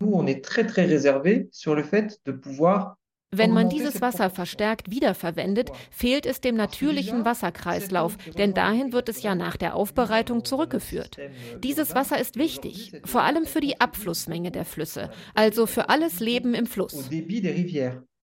Wenn 3.32 3.52
man 3.52 3.68
dieses 3.68 4.00
Wasser 4.00 4.28
verstärkt 4.28 4.90
wiederverwendet, 4.90 5.70
fehlt 5.90 6.26
es 6.26 6.40
dem 6.40 6.56
natürlichen 6.56 7.24
Wasserkreislauf, 7.24 8.16
denn 8.36 8.54
dahin 8.54 8.92
wird 8.92 9.08
es 9.08 9.22
ja 9.22 9.36
nach 9.36 9.56
der 9.56 9.76
Aufbereitung 9.76 10.44
zurückgeführt. 10.44 11.16
Dieses 11.62 11.94
Wasser 11.94 12.18
ist 12.18 12.36
wichtig, 12.36 12.92
vor 13.04 13.22
allem 13.22 13.46
für 13.46 13.60
die 13.60 13.80
Abflussmenge 13.80 14.50
der 14.50 14.64
Flüsse, 14.64 15.10
also 15.34 15.66
für 15.66 15.88
alles 15.88 16.18
Leben 16.18 16.54
im 16.54 16.66
Fluss. 16.66 17.08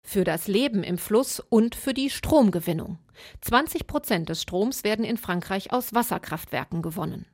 Für 0.05 0.23
das 0.25 0.47
Leben 0.47 0.83
im 0.83 0.97
Fluss 0.97 1.39
und 1.39 1.75
für 1.75 1.93
die 1.93 2.09
Stromgewinnung. 2.09 2.99
20 3.41 3.87
Prozent 3.87 4.27
des 4.27 4.41
Stroms 4.41 4.83
werden 4.83 5.05
in 5.05 5.17
Frankreich 5.17 5.71
aus 5.71 5.93
Wasserkraftwerken 5.93 6.81
gewonnen. 6.81 7.25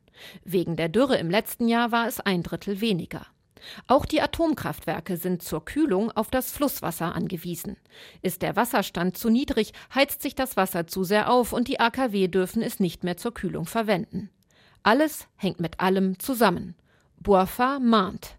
Wegen 0.43 0.75
der 0.75 0.89
Dürre 0.89 1.17
im 1.17 1.29
letzten 1.29 1.67
Jahr 1.67 1.91
war 1.91 2.07
es 2.07 2.19
ein 2.19 2.43
Drittel 2.43 2.81
weniger. 2.81 3.25
Auch 3.87 4.05
die 4.05 4.21
Atomkraftwerke 4.21 5.17
sind 5.17 5.41
zur 5.41 5.65
Kühlung 5.65 6.11
auf 6.11 6.29
das 6.29 6.51
Flusswasser 6.51 7.15
angewiesen. 7.15 7.77
Ist 8.21 8.41
der 8.41 8.55
Wasserstand 8.55 9.17
zu 9.17 9.29
niedrig, 9.29 9.73
heizt 9.93 10.21
sich 10.21 10.35
das 10.35 10.57
Wasser 10.57 10.87
zu 10.87 11.03
sehr 11.03 11.31
auf 11.31 11.53
und 11.53 11.67
die 11.67 11.79
AKW 11.79 12.27
dürfen 12.27 12.61
es 12.61 12.79
nicht 12.79 13.03
mehr 13.03 13.17
zur 13.17 13.33
Kühlung 13.33 13.65
verwenden. 13.65 14.29
Alles 14.83 15.27
hängt 15.35 15.59
mit 15.59 15.79
allem 15.79 16.19
zusammen. 16.19 16.75
Boafa 17.17 17.79
mahnt. 17.79 18.37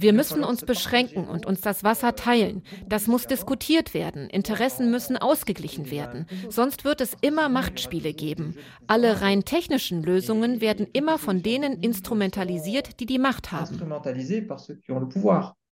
Wir 0.00 0.12
müssen 0.12 0.44
uns 0.44 0.64
beschränken 0.64 1.26
und 1.26 1.44
uns 1.44 1.60
das 1.60 1.82
Wasser 1.82 2.14
teilen. 2.14 2.62
Das 2.86 3.08
muss 3.08 3.26
diskutiert 3.26 3.94
werden. 3.94 4.30
Interessen 4.30 4.92
müssen 4.92 5.16
ausgeglichen 5.16 5.90
werden. 5.90 6.26
Sonst 6.48 6.84
wird 6.84 7.00
es 7.00 7.16
immer 7.20 7.48
Machtspiele 7.48 8.14
geben. 8.14 8.56
Alle 8.86 9.20
rein 9.20 9.44
technischen 9.44 10.04
Lösungen 10.04 10.60
werden 10.60 10.86
immer 10.92 11.18
von 11.18 11.42
denen 11.42 11.82
instrumentalisiert, 11.82 13.00
die 13.00 13.06
die 13.06 13.18
Macht 13.18 13.50
haben. 13.50 13.80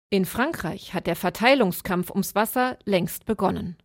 In 0.10 0.26
Frankreich 0.26 0.94
hat 0.94 1.08
der 1.08 1.16
Verteilungskampf 1.16 2.10
ums 2.10 2.36
Wasser 2.36 2.78
längst 2.84 3.26
begonnen. 3.26 3.78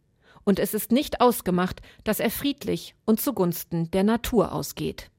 Und 0.43 0.59
es 0.59 0.75
ist 0.75 0.91
nicht 0.91 1.21
ausgemacht, 1.21 1.81
dass 2.03 2.19
er 2.19 2.31
friedlich 2.31 2.97
und 3.05 3.21
zugunsten 3.21 3.91
der 3.93 4.03
Natur 4.03 4.53
ausgeht. 4.53 5.11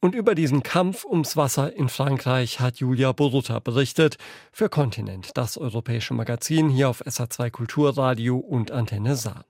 Und 0.00 0.14
über 0.14 0.36
diesen 0.36 0.62
Kampf 0.62 1.04
ums 1.04 1.36
Wasser 1.36 1.74
in 1.74 1.88
Frankreich 1.88 2.60
hat 2.60 2.76
Julia 2.76 3.10
Borutta 3.10 3.58
berichtet 3.58 4.16
für 4.52 4.68
Kontinent, 4.68 5.36
das 5.36 5.58
europäische 5.58 6.14
Magazin 6.14 6.68
hier 6.68 6.88
auf 6.88 7.04
SA2 7.04 7.50
Kulturradio 7.50 8.36
und 8.36 8.70
Antenne 8.70 9.16
Saar. 9.16 9.44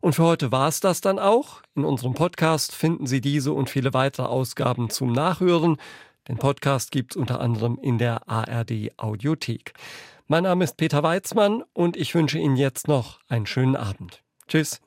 Und 0.00 0.14
für 0.14 0.22
heute 0.22 0.52
war 0.52 0.68
es 0.68 0.78
das 0.78 1.00
dann 1.00 1.18
auch. 1.18 1.62
In 1.74 1.84
unserem 1.84 2.14
Podcast 2.14 2.76
finden 2.76 3.08
Sie 3.08 3.20
diese 3.20 3.52
und 3.52 3.70
viele 3.70 3.92
weitere 3.92 4.26
Ausgaben 4.26 4.88
zum 4.88 5.10
Nachhören. 5.10 5.78
Den 6.28 6.36
Podcast 6.36 6.92
gibt's 6.92 7.16
unter 7.16 7.40
anderem 7.40 7.76
in 7.82 7.98
der 7.98 8.28
ARD 8.28 8.92
Audiothek. 8.98 9.72
Mein 10.28 10.44
Name 10.44 10.62
ist 10.62 10.76
Peter 10.76 11.02
Weizmann 11.02 11.64
und 11.72 11.96
ich 11.96 12.14
wünsche 12.14 12.38
Ihnen 12.38 12.56
jetzt 12.56 12.86
noch 12.86 13.18
einen 13.28 13.46
schönen 13.46 13.74
Abend. 13.74 14.22
Tschüss. 14.46 14.80